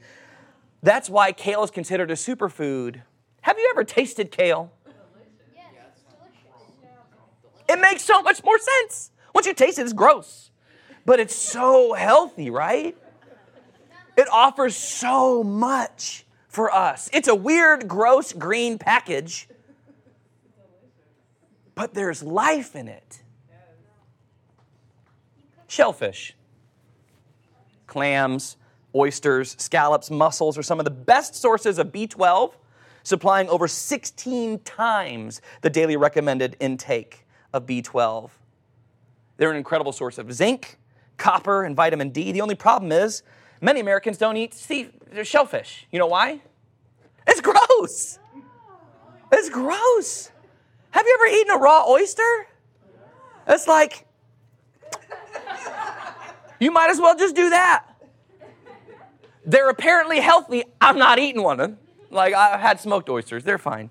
That's 0.82 1.10
why 1.10 1.32
kale 1.32 1.64
is 1.64 1.72
considered 1.72 2.12
a 2.12 2.16
superfood. 2.16 3.02
Have 3.42 3.58
you 3.58 3.70
ever 3.74 3.84
tasted 3.84 4.32
kale? 4.32 4.72
It 7.70 7.82
makes 7.82 8.04
so 8.04 8.22
much 8.22 8.44
more 8.44 8.58
sense. 8.58 9.12
Once 9.36 9.46
you 9.46 9.54
taste 9.54 9.78
it, 9.78 9.82
it's 9.82 9.94
gross. 9.94 10.52
But 11.06 11.20
it's 11.20 11.36
so 11.36 11.94
healthy, 11.94 12.50
right? 12.50 12.96
It 14.18 14.28
offers 14.32 14.76
so 14.76 15.44
much 15.44 16.26
for 16.48 16.74
us. 16.74 17.08
It's 17.14 17.28
a 17.28 17.36
weird, 17.36 17.88
gross 17.88 18.34
green 18.34 18.80
package, 18.80 19.48
but 21.76 21.94
there's 21.94 22.24
life 22.24 22.76
in 22.76 22.88
it. 22.88 23.22
Shellfish, 25.68 26.36
clams, 27.86 28.58
oysters, 28.96 29.56
scallops, 29.60 30.10
mussels 30.10 30.58
are 30.58 30.64
some 30.64 30.80
of 30.80 30.86
the 30.86 30.92
best 30.92 31.36
sources 31.36 31.78
of 31.78 31.92
B12, 31.92 32.54
supplying 33.04 33.48
over 33.50 33.68
16 33.68 34.60
times 34.60 35.42
the 35.62 35.70
daily 35.70 35.96
recommended 35.96 36.58
intake 36.60 37.28
of 37.54 37.68
B12. 37.68 38.32
They're 39.38 39.52
an 39.52 39.58
incredible 39.58 39.92
source 39.92 40.18
of 40.18 40.34
zinc, 40.34 40.80
copper, 41.18 41.64
and 41.64 41.76
vitamin 41.76 42.10
D. 42.10 42.32
The 42.32 42.42
only 42.42 42.56
problem 42.56 42.92
is 42.92 43.22
many 43.62 43.80
Americans 43.80 44.18
don't 44.18 44.38
eat 44.38 44.54
sea, 44.54 44.90
shellfish. 45.24 45.88
You 45.92 46.00
know 46.00 46.08
why? 46.08 46.42
It's 47.26 47.42
gross. 47.42 48.20
It's 49.32 49.50
gross. 49.50 50.32
Have 50.92 51.06
you 51.06 51.18
ever 51.20 51.36
eaten 51.36 51.54
a 51.54 51.58
raw 51.58 51.86
oyster? 51.88 52.48
It's 53.48 53.68
like, 53.68 54.06
you 56.60 56.72
might 56.72 56.90
as 56.90 57.00
well 57.00 57.16
just 57.16 57.36
do 57.36 57.50
that. 57.50 57.86
They're 59.46 59.70
apparently 59.70 60.20
healthy. 60.20 60.64
I'm 60.82 60.98
not 60.98 61.20
eating 61.20 61.44
one 61.44 61.60
of 61.60 61.70
them. 61.70 61.80
Like, 62.10 62.34
I've 62.34 62.60
had 62.60 62.80
smoked 62.80 63.10
oysters, 63.10 63.44
they're 63.44 63.58
fine. 63.58 63.90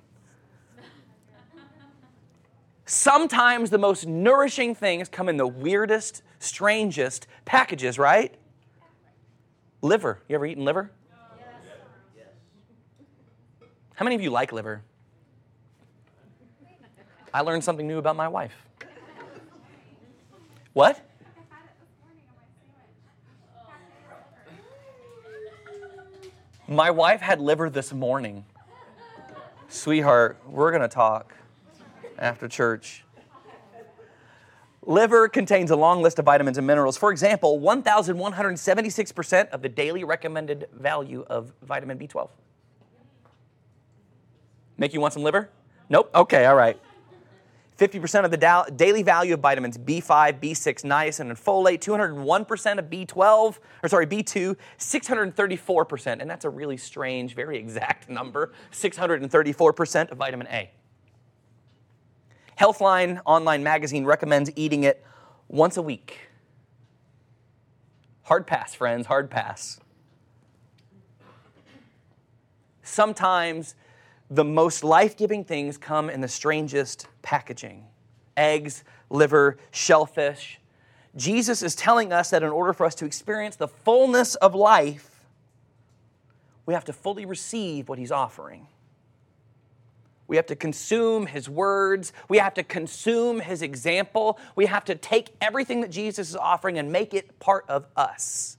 Sometimes 2.87 3.71
the 3.71 3.79
most 3.79 4.07
nourishing 4.07 4.75
things 4.75 5.09
come 5.09 5.29
in 5.29 5.37
the 5.37 5.47
weirdest, 5.47 6.23
strangest 6.39 7.27
packages, 7.45 7.99
right? 7.99 8.35
Liver. 9.87 10.19
You 10.29 10.35
ever 10.35 10.47
eaten 10.47 10.65
liver? 10.65 10.91
Yes. 12.17 12.27
How 13.95 14.05
many 14.05 14.17
of 14.17 14.21
you 14.21 14.31
like 14.31 14.51
liver? 14.53 14.83
I 17.33 17.43
learned 17.43 17.63
something 17.63 17.87
new 17.87 17.99
about 17.99 18.17
my 18.17 18.27
wife. 18.27 18.55
What? 20.73 21.01
My 26.67 26.91
wife 26.91 27.21
had 27.21 27.41
liver 27.41 27.71
this 27.71 27.93
morning. 27.93 28.45
Sweetheart, 29.69 30.39
we're 30.49 30.71
going 30.71 30.83
to 30.83 30.89
talk 30.89 31.33
after 32.19 32.49
church. 32.49 33.05
Liver 34.87 35.29
contains 35.29 35.73
a 35.73 35.77
long 35.77 36.01
list 36.01 36.21
of 36.21 36.25
vitamins 36.25 36.59
and 36.59 36.67
minerals. 36.67 36.97
For 36.97 37.11
example, 37.11 37.59
1,176% 37.61 39.49
of 39.49 39.61
the 39.61 39.69
daily 39.69 40.05
recommended 40.05 40.69
value 40.73 41.25
of 41.29 41.53
vitamin 41.63 41.99
B12. 41.99 42.31
Make 44.79 44.95
you 44.95 45.01
want 45.01 45.13
some 45.13 45.25
liver? 45.25 45.51
Nope. 45.89 46.11
Okay, 46.15 46.47
all 46.47 46.55
right. 46.55 46.79
50% 47.79 48.25
of 48.25 48.31
the 48.31 48.37
da- 48.37 48.65
daily 48.65 49.03
value 49.03 49.35
of 49.35 49.41
vitamins 49.41 49.77
B5, 49.77 50.41
B6, 50.41 50.85
niacin, 50.85 51.21
and 51.21 51.33
folate, 51.37 51.81
201% 51.81 52.79
of 52.79 52.87
B12, 52.87 53.59
or 53.83 53.89
sorry, 53.89 54.07
B2, 54.07 54.57
634%, 54.79 56.21
and 56.21 56.31
that's 56.31 56.45
a 56.45 56.51
really 56.51 56.77
strange, 56.77 57.35
very 57.35 57.59
exact 57.59 58.09
number 58.09 58.53
634% 58.73 60.11
of 60.11 60.17
vitamin 60.17 60.47
A. 60.47 60.71
Healthline 62.59 63.21
online 63.27 63.63
magazine 63.63 64.05
recommends 64.05 64.51
eating 64.57 64.85
it 64.85 65.05
once 65.49 65.77
a 65.77 65.83
week. 65.83 66.21
Hard 68.23 68.47
pass, 68.47 68.75
friends, 68.75 69.07
hard 69.07 69.31
pass. 69.31 69.79
Sometimes 72.83 73.75
the 74.31 74.45
most 74.45 74.83
life 74.83 75.17
giving 75.17 75.45
things 75.45 75.77
come 75.77 76.09
in 76.11 76.21
the 76.21 76.29
strangest 76.29 77.09
packaging 77.23 77.85
eggs, 78.37 78.85
liver, 79.09 79.57
shellfish. 79.71 80.61
Jesus 81.17 81.63
is 81.63 81.75
telling 81.75 82.13
us 82.13 82.31
that 82.31 82.43
in 82.43 82.51
order 82.51 82.73
for 82.73 82.85
us 82.85 82.95
to 82.97 83.07
experience 83.07 83.57
the 83.57 83.69
fullness 83.69 84.35
of 84.37 84.55
life, 84.55 85.25
we 86.67 86.75
have 86.75 86.85
to 86.85 86.93
fully 86.93 87.25
receive 87.25 87.89
what 87.89 87.99
he's 87.99 88.13
offering. 88.13 88.67
We 90.29 90.37
have 90.37 90.47
to 90.47 90.57
consume 90.57 91.27
his 91.27 91.49
words. 91.49 92.13
We 92.29 92.39
have 92.39 92.55
to 92.55 92.63
consume 92.63 93.41
his 93.41 93.63
example. 93.63 94.39
We 94.57 94.67
have 94.67 94.85
to 94.87 94.95
take 94.95 95.31
everything 95.41 95.81
that 95.83 95.91
Jesus 95.91 96.31
is 96.31 96.37
offering 96.37 96.79
and 96.79 96.91
make 96.91 97.15
it 97.15 97.39
part 97.39 97.65
of 97.69 97.87
us. 97.97 98.59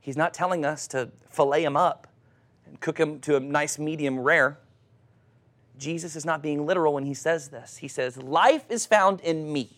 He's 0.00 0.16
not 0.16 0.34
telling 0.34 0.64
us 0.64 0.86
to 0.88 1.10
fillet 1.30 1.64
him 1.64 1.76
up 1.76 2.06
and 2.66 2.80
cook 2.80 2.98
him 2.98 3.20
to 3.20 3.36
a 3.36 3.40
nice 3.40 3.78
medium 3.78 4.18
rare. 4.18 4.58
Jesus 5.78 6.16
is 6.16 6.24
not 6.24 6.42
being 6.42 6.66
literal 6.66 6.94
when 6.94 7.04
he 7.04 7.14
says 7.14 7.48
this. 7.48 7.78
He 7.78 7.88
says, 7.88 8.16
Life 8.16 8.64
is 8.68 8.84
found 8.84 9.20
in 9.20 9.50
me. 9.52 9.70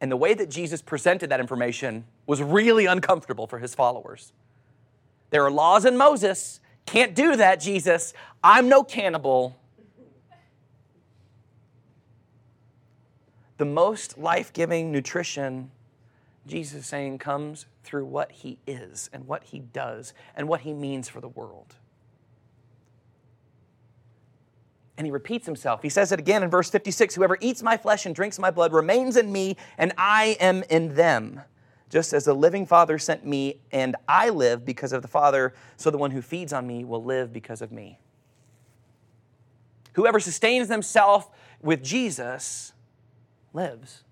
And 0.00 0.12
the 0.12 0.16
way 0.16 0.34
that 0.34 0.50
Jesus 0.50 0.82
presented 0.82 1.30
that 1.30 1.40
information 1.40 2.04
was 2.26 2.42
really 2.42 2.84
uncomfortable 2.84 3.46
for 3.46 3.58
his 3.58 3.74
followers. 3.74 4.32
There 5.34 5.44
are 5.44 5.50
laws 5.50 5.84
in 5.84 5.96
Moses. 5.96 6.60
Can't 6.86 7.12
do 7.12 7.34
that, 7.34 7.58
Jesus. 7.58 8.14
I'm 8.44 8.68
no 8.68 8.84
cannibal. 8.84 9.56
The 13.56 13.64
most 13.64 14.16
life 14.16 14.52
giving 14.52 14.92
nutrition 14.92 15.72
Jesus 16.46 16.82
is 16.82 16.86
saying 16.86 17.18
comes 17.18 17.66
through 17.82 18.04
what 18.04 18.30
he 18.30 18.58
is 18.64 19.10
and 19.12 19.26
what 19.26 19.42
he 19.42 19.58
does 19.58 20.14
and 20.36 20.46
what 20.46 20.60
he 20.60 20.72
means 20.72 21.08
for 21.08 21.20
the 21.20 21.26
world. 21.26 21.74
And 24.96 25.04
he 25.04 25.10
repeats 25.10 25.46
himself. 25.46 25.82
He 25.82 25.88
says 25.88 26.12
it 26.12 26.20
again 26.20 26.44
in 26.44 26.48
verse 26.48 26.70
56 26.70 27.12
Whoever 27.16 27.38
eats 27.40 27.60
my 27.60 27.76
flesh 27.76 28.06
and 28.06 28.14
drinks 28.14 28.38
my 28.38 28.52
blood 28.52 28.72
remains 28.72 29.16
in 29.16 29.32
me, 29.32 29.56
and 29.78 29.92
I 29.98 30.36
am 30.38 30.62
in 30.70 30.94
them. 30.94 31.40
Just 31.94 32.12
as 32.12 32.24
the 32.24 32.34
living 32.34 32.66
Father 32.66 32.98
sent 32.98 33.24
me, 33.24 33.60
and 33.70 33.94
I 34.08 34.28
live 34.30 34.64
because 34.64 34.92
of 34.92 35.00
the 35.00 35.06
Father, 35.06 35.54
so 35.76 35.92
the 35.92 35.96
one 35.96 36.10
who 36.10 36.22
feeds 36.22 36.52
on 36.52 36.66
me 36.66 36.84
will 36.84 37.04
live 37.04 37.32
because 37.32 37.62
of 37.62 37.70
me. 37.70 38.00
Whoever 39.92 40.18
sustains 40.18 40.66
themselves 40.66 41.26
with 41.62 41.84
Jesus 41.84 42.72
lives. 43.52 44.02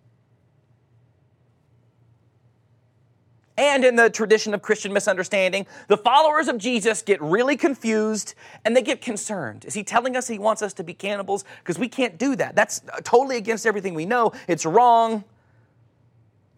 And 3.56 3.84
in 3.84 3.96
the 3.96 4.08
tradition 4.08 4.54
of 4.54 4.62
Christian 4.62 4.92
misunderstanding, 4.92 5.66
the 5.88 5.96
followers 5.96 6.46
of 6.46 6.58
Jesus 6.58 7.02
get 7.02 7.20
really 7.20 7.56
confused 7.56 8.36
and 8.64 8.76
they 8.76 8.82
get 8.82 9.00
concerned. 9.00 9.64
Is 9.64 9.74
he 9.74 9.82
telling 9.82 10.14
us 10.16 10.28
he 10.28 10.38
wants 10.38 10.62
us 10.62 10.72
to 10.74 10.84
be 10.84 10.94
cannibals? 10.94 11.44
Because 11.58 11.80
we 11.80 11.88
can't 11.88 12.16
do 12.16 12.36
that. 12.36 12.54
That's 12.54 12.80
totally 13.02 13.38
against 13.38 13.66
everything 13.66 13.94
we 13.94 14.06
know. 14.06 14.34
It's 14.46 14.64
wrong. 14.64 15.24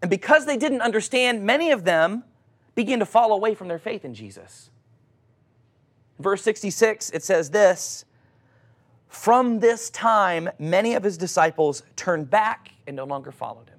And 0.05 0.11
because 0.11 0.45
they 0.45 0.59
didn't 0.59 0.83
understand, 0.83 1.45
many 1.45 1.71
of 1.71 1.85
them 1.85 2.25
began 2.75 2.99
to 2.99 3.07
fall 3.07 3.33
away 3.33 3.55
from 3.55 3.69
their 3.69 3.79
faith 3.79 4.05
in 4.05 4.13
Jesus. 4.13 4.69
Verse 6.19 6.43
66, 6.43 7.09
it 7.09 7.23
says 7.23 7.49
this 7.49 8.05
From 9.09 9.61
this 9.61 9.89
time, 9.89 10.51
many 10.59 10.93
of 10.93 11.05
his 11.05 11.17
disciples 11.17 11.83
turned 11.97 12.29
back 12.29 12.73
and 12.87 12.95
no 12.95 13.07
longer 13.07 13.33
followed 13.33 13.71
him. 13.71 13.79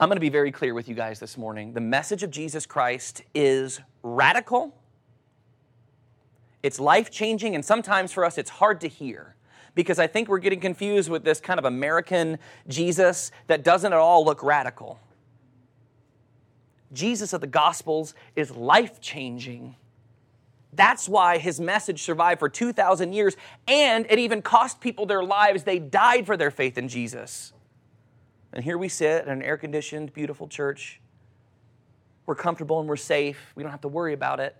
I'm 0.00 0.08
going 0.08 0.16
to 0.16 0.20
be 0.20 0.28
very 0.28 0.50
clear 0.50 0.74
with 0.74 0.88
you 0.88 0.96
guys 0.96 1.20
this 1.20 1.38
morning. 1.38 1.72
The 1.72 1.80
message 1.80 2.24
of 2.24 2.32
Jesus 2.32 2.66
Christ 2.66 3.22
is 3.32 3.80
radical, 4.02 4.74
it's 6.64 6.80
life 6.80 7.12
changing, 7.12 7.54
and 7.54 7.64
sometimes 7.64 8.12
for 8.12 8.24
us 8.24 8.38
it's 8.38 8.50
hard 8.50 8.80
to 8.80 8.88
hear 8.88 9.36
because 9.78 10.00
I 10.00 10.08
think 10.08 10.28
we're 10.28 10.40
getting 10.40 10.58
confused 10.58 11.08
with 11.08 11.22
this 11.22 11.40
kind 11.40 11.56
of 11.56 11.64
American 11.64 12.40
Jesus 12.66 13.30
that 13.46 13.62
doesn't 13.62 13.92
at 13.92 13.98
all 14.00 14.24
look 14.24 14.42
radical. 14.42 14.98
Jesus 16.92 17.32
of 17.32 17.40
the 17.40 17.46
Gospels 17.46 18.12
is 18.34 18.50
life 18.50 19.00
changing. 19.00 19.76
That's 20.72 21.08
why 21.08 21.38
his 21.38 21.60
message 21.60 22.02
survived 22.02 22.40
for 22.40 22.48
2,000 22.48 23.12
years, 23.12 23.36
and 23.68 24.04
it 24.10 24.18
even 24.18 24.42
cost 24.42 24.80
people 24.80 25.06
their 25.06 25.22
lives. 25.22 25.62
They 25.62 25.78
died 25.78 26.26
for 26.26 26.36
their 26.36 26.50
faith 26.50 26.76
in 26.76 26.88
Jesus. 26.88 27.52
And 28.52 28.64
here 28.64 28.78
we 28.78 28.88
sit 28.88 29.26
in 29.26 29.30
an 29.30 29.42
air 29.42 29.56
conditioned, 29.56 30.12
beautiful 30.12 30.48
church. 30.48 31.00
We're 32.26 32.34
comfortable 32.34 32.80
and 32.80 32.88
we're 32.88 32.96
safe. 32.96 33.52
We 33.54 33.62
don't 33.62 33.70
have 33.70 33.82
to 33.82 33.88
worry 33.88 34.12
about 34.12 34.40
it 34.40 34.56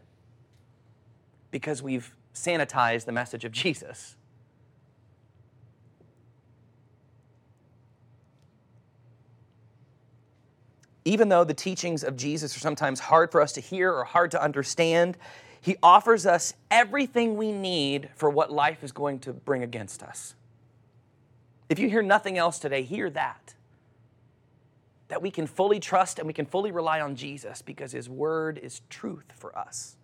because 1.50 1.82
we've 1.82 2.14
sanitized 2.34 3.04
the 3.04 3.10
message 3.10 3.44
of 3.44 3.50
Jesus. 3.64 4.14
Even 11.08 11.30
though 11.30 11.42
the 11.42 11.54
teachings 11.54 12.04
of 12.04 12.18
Jesus 12.18 12.54
are 12.54 12.60
sometimes 12.60 13.00
hard 13.00 13.32
for 13.32 13.40
us 13.40 13.52
to 13.52 13.62
hear 13.62 13.90
or 13.90 14.04
hard 14.04 14.30
to 14.32 14.42
understand, 14.42 15.16
he 15.58 15.74
offers 15.82 16.26
us 16.26 16.52
everything 16.70 17.38
we 17.38 17.50
need 17.50 18.10
for 18.14 18.28
what 18.28 18.52
life 18.52 18.84
is 18.84 18.92
going 18.92 19.18
to 19.20 19.32
bring 19.32 19.62
against 19.62 20.02
us. 20.02 20.34
If 21.70 21.78
you 21.78 21.88
hear 21.88 22.02
nothing 22.02 22.36
else 22.36 22.58
today, 22.58 22.82
hear 22.82 23.08
that 23.08 23.54
that 25.08 25.22
we 25.22 25.30
can 25.30 25.46
fully 25.46 25.80
trust 25.80 26.18
and 26.18 26.26
we 26.26 26.34
can 26.34 26.44
fully 26.44 26.70
rely 26.70 27.00
on 27.00 27.16
Jesus 27.16 27.62
because 27.62 27.92
his 27.92 28.10
word 28.10 28.58
is 28.58 28.82
truth 28.90 29.32
for 29.34 29.58
us. 29.58 29.96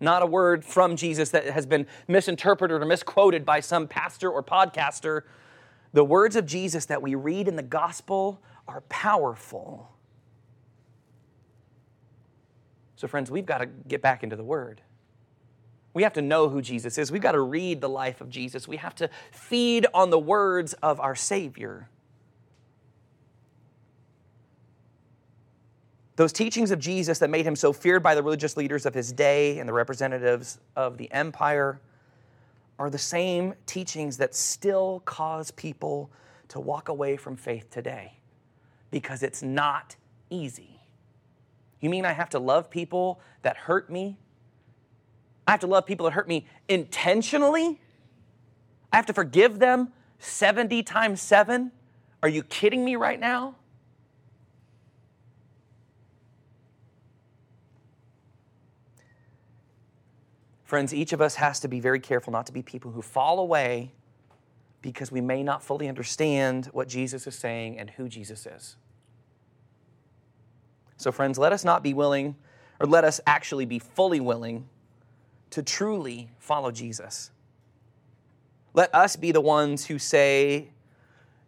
Not 0.00 0.20
a 0.20 0.26
word 0.26 0.66
from 0.66 0.96
Jesus 0.96 1.30
that 1.30 1.46
has 1.46 1.64
been 1.64 1.86
misinterpreted 2.06 2.82
or 2.82 2.84
misquoted 2.84 3.46
by 3.46 3.60
some 3.60 3.88
pastor 3.88 4.28
or 4.28 4.42
podcaster. 4.42 5.22
The 5.94 6.04
words 6.04 6.36
of 6.36 6.44
Jesus 6.44 6.84
that 6.84 7.00
we 7.00 7.14
read 7.14 7.48
in 7.48 7.56
the 7.56 7.62
gospel 7.62 8.42
are 8.66 8.80
powerful. 8.82 9.90
So, 12.96 13.08
friends, 13.08 13.30
we've 13.30 13.46
got 13.46 13.58
to 13.58 13.66
get 13.66 14.00
back 14.00 14.22
into 14.22 14.36
the 14.36 14.44
word. 14.44 14.80
We 15.92 16.02
have 16.02 16.14
to 16.14 16.22
know 16.22 16.48
who 16.48 16.60
Jesus 16.60 16.98
is. 16.98 17.12
We've 17.12 17.22
got 17.22 17.32
to 17.32 17.40
read 17.40 17.80
the 17.80 17.88
life 17.88 18.20
of 18.20 18.28
Jesus. 18.28 18.66
We 18.66 18.78
have 18.78 18.94
to 18.96 19.08
feed 19.30 19.86
on 19.94 20.10
the 20.10 20.18
words 20.18 20.72
of 20.74 21.00
our 21.00 21.14
Savior. 21.14 21.88
Those 26.16 26.32
teachings 26.32 26.70
of 26.70 26.78
Jesus 26.78 27.18
that 27.18 27.30
made 27.30 27.44
him 27.44 27.56
so 27.56 27.72
feared 27.72 28.02
by 28.02 28.14
the 28.14 28.22
religious 28.22 28.56
leaders 28.56 28.86
of 28.86 28.94
his 28.94 29.12
day 29.12 29.58
and 29.58 29.68
the 29.68 29.72
representatives 29.72 30.58
of 30.76 30.96
the 30.96 31.10
empire 31.12 31.80
are 32.78 32.90
the 32.90 32.98
same 32.98 33.54
teachings 33.66 34.16
that 34.16 34.34
still 34.34 35.02
cause 35.04 35.50
people 35.52 36.10
to 36.48 36.60
walk 36.60 36.88
away 36.88 37.16
from 37.16 37.36
faith 37.36 37.70
today 37.70 38.12
because 38.94 39.24
it's 39.24 39.42
not 39.42 39.96
easy. 40.30 40.80
You 41.80 41.90
mean 41.90 42.04
I 42.04 42.12
have 42.12 42.30
to 42.30 42.38
love 42.38 42.70
people 42.70 43.20
that 43.42 43.56
hurt 43.56 43.90
me? 43.90 44.16
I 45.48 45.50
have 45.50 45.58
to 45.60 45.66
love 45.66 45.84
people 45.84 46.04
that 46.04 46.12
hurt 46.12 46.28
me 46.28 46.46
intentionally? 46.68 47.80
I 48.92 48.96
have 48.96 49.06
to 49.06 49.12
forgive 49.12 49.58
them 49.58 49.92
70 50.20 50.84
times 50.84 51.20
7? 51.20 51.72
Are 52.22 52.28
you 52.28 52.44
kidding 52.44 52.84
me 52.84 52.94
right 52.94 53.18
now? 53.18 53.56
Friends, 60.62 60.94
each 60.94 61.12
of 61.12 61.20
us 61.20 61.34
has 61.34 61.58
to 61.58 61.66
be 61.66 61.80
very 61.80 61.98
careful 61.98 62.32
not 62.32 62.46
to 62.46 62.52
be 62.52 62.62
people 62.62 62.92
who 62.92 63.02
fall 63.02 63.40
away 63.40 63.90
because 64.82 65.10
we 65.10 65.20
may 65.20 65.42
not 65.42 65.64
fully 65.64 65.88
understand 65.88 66.66
what 66.66 66.86
Jesus 66.86 67.26
is 67.26 67.34
saying 67.34 67.76
and 67.76 67.90
who 67.90 68.08
Jesus 68.08 68.46
is. 68.46 68.76
So, 70.96 71.12
friends, 71.12 71.38
let 71.38 71.52
us 71.52 71.64
not 71.64 71.82
be 71.82 71.94
willing, 71.94 72.36
or 72.80 72.86
let 72.86 73.04
us 73.04 73.20
actually 73.26 73.66
be 73.66 73.78
fully 73.78 74.20
willing 74.20 74.68
to 75.50 75.62
truly 75.62 76.30
follow 76.38 76.70
Jesus. 76.70 77.30
Let 78.72 78.92
us 78.94 79.16
be 79.16 79.30
the 79.30 79.40
ones 79.40 79.86
who 79.86 79.98
say, 79.98 80.70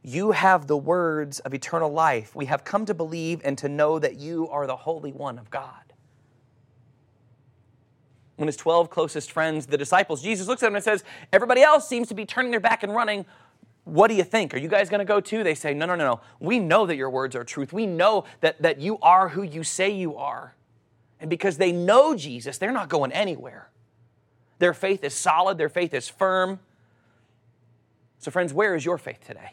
You 0.02 0.30
have 0.30 0.68
the 0.68 0.76
words 0.76 1.40
of 1.40 1.54
eternal 1.54 1.90
life. 1.90 2.34
We 2.36 2.46
have 2.46 2.64
come 2.64 2.86
to 2.86 2.94
believe 2.94 3.40
and 3.44 3.58
to 3.58 3.68
know 3.68 3.98
that 3.98 4.16
you 4.16 4.48
are 4.48 4.66
the 4.66 4.76
Holy 4.76 5.12
One 5.12 5.38
of 5.38 5.50
God. 5.50 5.86
When 8.36 8.46
his 8.46 8.56
12 8.56 8.90
closest 8.90 9.32
friends, 9.32 9.66
the 9.66 9.78
disciples, 9.78 10.22
Jesus 10.22 10.46
looks 10.46 10.62
at 10.62 10.66
them 10.66 10.76
and 10.76 10.84
says, 10.84 11.02
Everybody 11.32 11.62
else 11.62 11.88
seems 11.88 12.08
to 12.08 12.14
be 12.14 12.26
turning 12.26 12.50
their 12.50 12.60
back 12.60 12.82
and 12.82 12.94
running. 12.94 13.24
What 13.86 14.08
do 14.08 14.14
you 14.14 14.24
think? 14.24 14.52
Are 14.52 14.58
you 14.58 14.66
guys 14.66 14.90
going 14.90 14.98
to 14.98 15.04
go 15.04 15.20
too? 15.20 15.44
They 15.44 15.54
say, 15.54 15.72
No, 15.72 15.86
no, 15.86 15.94
no, 15.94 16.04
no. 16.04 16.20
We 16.40 16.58
know 16.58 16.86
that 16.86 16.96
your 16.96 17.08
words 17.08 17.36
are 17.36 17.44
truth. 17.44 17.72
We 17.72 17.86
know 17.86 18.24
that, 18.40 18.60
that 18.60 18.80
you 18.80 18.98
are 18.98 19.28
who 19.28 19.44
you 19.44 19.62
say 19.62 19.90
you 19.90 20.16
are. 20.16 20.54
And 21.20 21.30
because 21.30 21.56
they 21.56 21.70
know 21.70 22.16
Jesus, 22.16 22.58
they're 22.58 22.72
not 22.72 22.88
going 22.88 23.12
anywhere. 23.12 23.70
Their 24.58 24.74
faith 24.74 25.04
is 25.04 25.14
solid, 25.14 25.56
their 25.56 25.68
faith 25.68 25.94
is 25.94 26.08
firm. 26.08 26.58
So, 28.18 28.32
friends, 28.32 28.52
where 28.52 28.74
is 28.74 28.84
your 28.84 28.98
faith 28.98 29.24
today? 29.24 29.52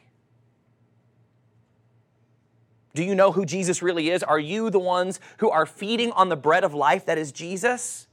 Do 2.96 3.04
you 3.04 3.14
know 3.14 3.32
who 3.32 3.46
Jesus 3.46 3.84
really 3.84 4.10
is? 4.10 4.24
Are 4.24 4.40
you 4.40 4.72
the 4.72 4.80
ones 4.80 5.20
who 5.38 5.52
are 5.52 5.68
feeding 5.68 6.12
on 6.14 6.30
the 6.30 6.36
bread 6.36 6.64
of 6.64 6.74
life 6.74 7.06
that 7.06 7.20
is 7.20 7.32
Jesus? 7.32 8.08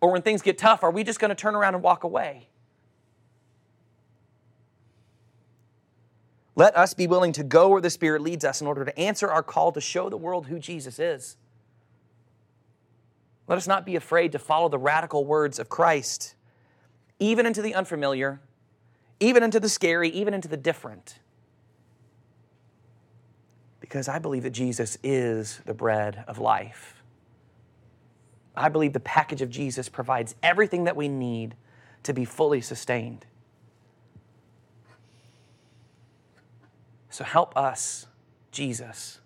Or 0.00 0.12
when 0.12 0.22
things 0.22 0.40
get 0.40 0.56
tough, 0.56 0.82
are 0.82 0.90
we 0.90 1.04
just 1.04 1.20
going 1.20 1.30
to 1.30 1.34
turn 1.34 1.54
around 1.54 1.74
and 1.74 1.82
walk 1.82 2.04
away? 2.04 2.48
Let 6.58 6.76
us 6.76 6.92
be 6.92 7.06
willing 7.06 7.30
to 7.34 7.44
go 7.44 7.68
where 7.68 7.80
the 7.80 7.88
Spirit 7.88 8.20
leads 8.20 8.44
us 8.44 8.60
in 8.60 8.66
order 8.66 8.84
to 8.84 8.98
answer 8.98 9.28
our 9.28 9.44
call 9.44 9.70
to 9.70 9.80
show 9.80 10.10
the 10.10 10.16
world 10.16 10.48
who 10.48 10.58
Jesus 10.58 10.98
is. 10.98 11.36
Let 13.46 13.58
us 13.58 13.68
not 13.68 13.86
be 13.86 13.94
afraid 13.94 14.32
to 14.32 14.40
follow 14.40 14.68
the 14.68 14.76
radical 14.76 15.24
words 15.24 15.60
of 15.60 15.68
Christ, 15.68 16.34
even 17.20 17.46
into 17.46 17.62
the 17.62 17.76
unfamiliar, 17.76 18.40
even 19.20 19.44
into 19.44 19.60
the 19.60 19.68
scary, 19.68 20.08
even 20.08 20.34
into 20.34 20.48
the 20.48 20.56
different. 20.56 21.20
Because 23.78 24.08
I 24.08 24.18
believe 24.18 24.42
that 24.42 24.50
Jesus 24.50 24.98
is 25.04 25.60
the 25.64 25.74
bread 25.74 26.24
of 26.26 26.40
life. 26.40 27.04
I 28.56 28.68
believe 28.68 28.94
the 28.94 28.98
package 28.98 29.42
of 29.42 29.48
Jesus 29.48 29.88
provides 29.88 30.34
everything 30.42 30.82
that 30.84 30.96
we 30.96 31.06
need 31.06 31.54
to 32.02 32.12
be 32.12 32.24
fully 32.24 32.60
sustained. 32.60 33.26
So 37.18 37.24
help 37.24 37.56
us, 37.56 38.06
Jesus, 38.52 39.18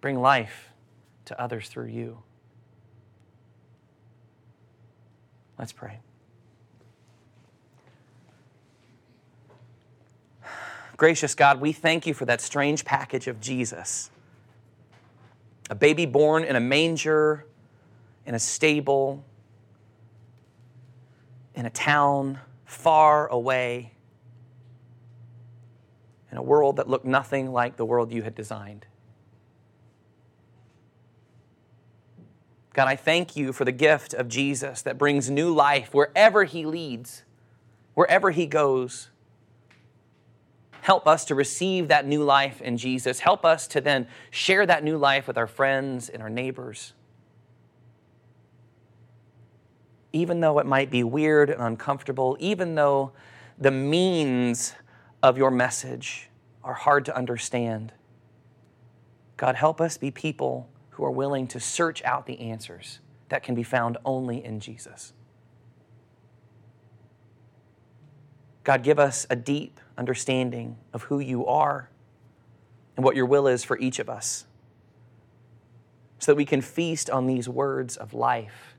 bring 0.00 0.20
life 0.20 0.70
to 1.26 1.40
others 1.40 1.68
through 1.68 1.86
you. 1.86 2.24
Let's 5.56 5.72
pray. 5.72 6.00
Gracious 10.96 11.36
God, 11.36 11.60
we 11.60 11.70
thank 11.70 12.04
you 12.04 12.14
for 12.14 12.24
that 12.24 12.40
strange 12.40 12.84
package 12.84 13.28
of 13.28 13.40
Jesus. 13.40 14.10
A 15.70 15.76
baby 15.76 16.06
born 16.06 16.42
in 16.42 16.56
a 16.56 16.60
manger, 16.60 17.46
in 18.26 18.34
a 18.34 18.40
stable, 18.40 19.22
in 21.54 21.64
a 21.64 21.70
town 21.70 22.40
far 22.64 23.28
away, 23.28 23.92
in 26.30 26.38
a 26.38 26.42
world 26.42 26.76
that 26.76 26.88
looked 26.88 27.04
nothing 27.04 27.52
like 27.52 27.76
the 27.76 27.84
world 27.84 28.12
you 28.12 28.22
had 28.22 28.34
designed. 28.34 28.86
God, 32.72 32.86
I 32.86 32.96
thank 32.96 33.34
you 33.34 33.52
for 33.52 33.64
the 33.64 33.72
gift 33.72 34.14
of 34.14 34.28
Jesus 34.28 34.82
that 34.82 34.96
brings 34.96 35.28
new 35.28 35.52
life 35.52 35.92
wherever 35.92 36.44
he 36.44 36.64
leads, 36.64 37.24
wherever 37.94 38.30
he 38.30 38.46
goes. 38.46 39.10
Help 40.82 41.06
us 41.06 41.24
to 41.26 41.34
receive 41.34 41.88
that 41.88 42.06
new 42.06 42.22
life 42.22 42.62
in 42.62 42.76
Jesus. 42.76 43.20
Help 43.20 43.44
us 43.44 43.66
to 43.68 43.80
then 43.80 44.06
share 44.30 44.64
that 44.66 44.84
new 44.84 44.96
life 44.96 45.26
with 45.26 45.36
our 45.36 45.48
friends 45.48 46.08
and 46.08 46.22
our 46.22 46.30
neighbors. 46.30 46.92
Even 50.12 50.40
though 50.40 50.58
it 50.58 50.66
might 50.66 50.90
be 50.90 51.04
weird 51.04 51.50
and 51.50 51.60
uncomfortable, 51.60 52.36
even 52.40 52.76
though 52.76 53.12
the 53.58 53.70
means 53.70 54.74
of 55.22 55.36
your 55.36 55.50
message 55.50 56.28
are 56.62 56.74
hard 56.74 57.04
to 57.06 57.16
understand, 57.16 57.92
God, 59.36 59.54
help 59.54 59.80
us 59.80 59.96
be 59.96 60.10
people 60.10 60.68
who 60.90 61.04
are 61.04 61.10
willing 61.10 61.46
to 61.48 61.60
search 61.60 62.02
out 62.04 62.26
the 62.26 62.40
answers 62.40 63.00
that 63.28 63.42
can 63.42 63.54
be 63.54 63.62
found 63.62 63.96
only 64.04 64.44
in 64.44 64.60
Jesus. 64.60 65.12
God, 68.64 68.82
give 68.82 68.98
us 68.98 69.26
a 69.30 69.36
deep 69.36 69.80
understanding 69.96 70.76
of 70.92 71.04
who 71.04 71.18
you 71.18 71.46
are 71.46 71.88
and 72.96 73.04
what 73.04 73.16
your 73.16 73.26
will 73.26 73.46
is 73.46 73.64
for 73.64 73.78
each 73.78 73.98
of 73.98 74.10
us 74.10 74.44
so 76.18 76.32
that 76.32 76.36
we 76.36 76.44
can 76.44 76.60
feast 76.60 77.08
on 77.08 77.26
these 77.26 77.48
words 77.48 77.96
of 77.96 78.12
life 78.12 78.74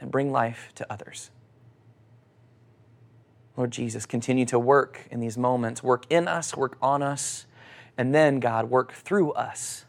and 0.00 0.10
bring 0.10 0.32
life 0.32 0.72
to 0.74 0.90
others. 0.90 1.30
Lord 3.56 3.70
Jesus, 3.70 4.06
continue 4.06 4.46
to 4.46 4.58
work 4.58 5.06
in 5.10 5.20
these 5.20 5.36
moments, 5.36 5.82
work 5.82 6.06
in 6.08 6.26
us, 6.26 6.56
work 6.56 6.78
on 6.80 7.02
us, 7.02 7.46
and 7.98 8.14
then, 8.14 8.40
God, 8.40 8.70
work 8.70 8.92
through 8.92 9.32
us 9.32 9.84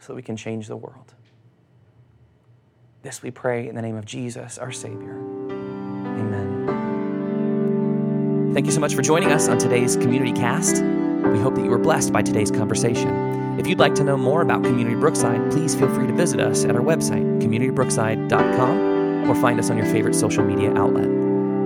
so 0.00 0.08
that 0.08 0.16
we 0.16 0.22
can 0.22 0.36
change 0.36 0.66
the 0.66 0.76
world. 0.76 1.14
This 3.02 3.22
we 3.22 3.30
pray 3.30 3.68
in 3.68 3.76
the 3.76 3.82
name 3.82 3.96
of 3.96 4.04
Jesus, 4.04 4.58
our 4.58 4.72
Savior. 4.72 5.16
Amen. 5.48 6.90
Thank 8.52 8.66
you 8.66 8.72
so 8.72 8.80
much 8.80 8.94
for 8.94 9.02
joining 9.02 9.30
us 9.30 9.48
on 9.48 9.56
today's 9.58 9.96
Community 9.96 10.32
Cast. 10.32 10.82
We 10.82 11.38
hope 11.38 11.54
that 11.54 11.62
you 11.62 11.70
were 11.70 11.78
blessed 11.78 12.12
by 12.12 12.22
today's 12.22 12.50
conversation. 12.50 13.58
If 13.58 13.66
you'd 13.66 13.78
like 13.78 13.94
to 13.94 14.04
know 14.04 14.16
more 14.16 14.42
about 14.42 14.64
Community 14.64 14.96
Brookside, 14.96 15.50
please 15.52 15.74
feel 15.74 15.88
free 15.94 16.08
to 16.08 16.12
visit 16.12 16.40
us 16.40 16.64
at 16.64 16.74
our 16.74 16.82
website, 16.82 17.40
communitybrookside.com, 17.40 19.30
or 19.30 19.34
find 19.36 19.60
us 19.60 19.70
on 19.70 19.76
your 19.76 19.86
favorite 19.86 20.14
social 20.14 20.42
media 20.44 20.74
outlet. 20.74 21.19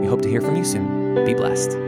We 0.04 0.10
hope 0.10 0.20
to 0.20 0.28
hear 0.28 0.42
from 0.42 0.54
you 0.54 0.64
soon. 0.64 1.24
Be 1.24 1.32
blessed. 1.32 1.83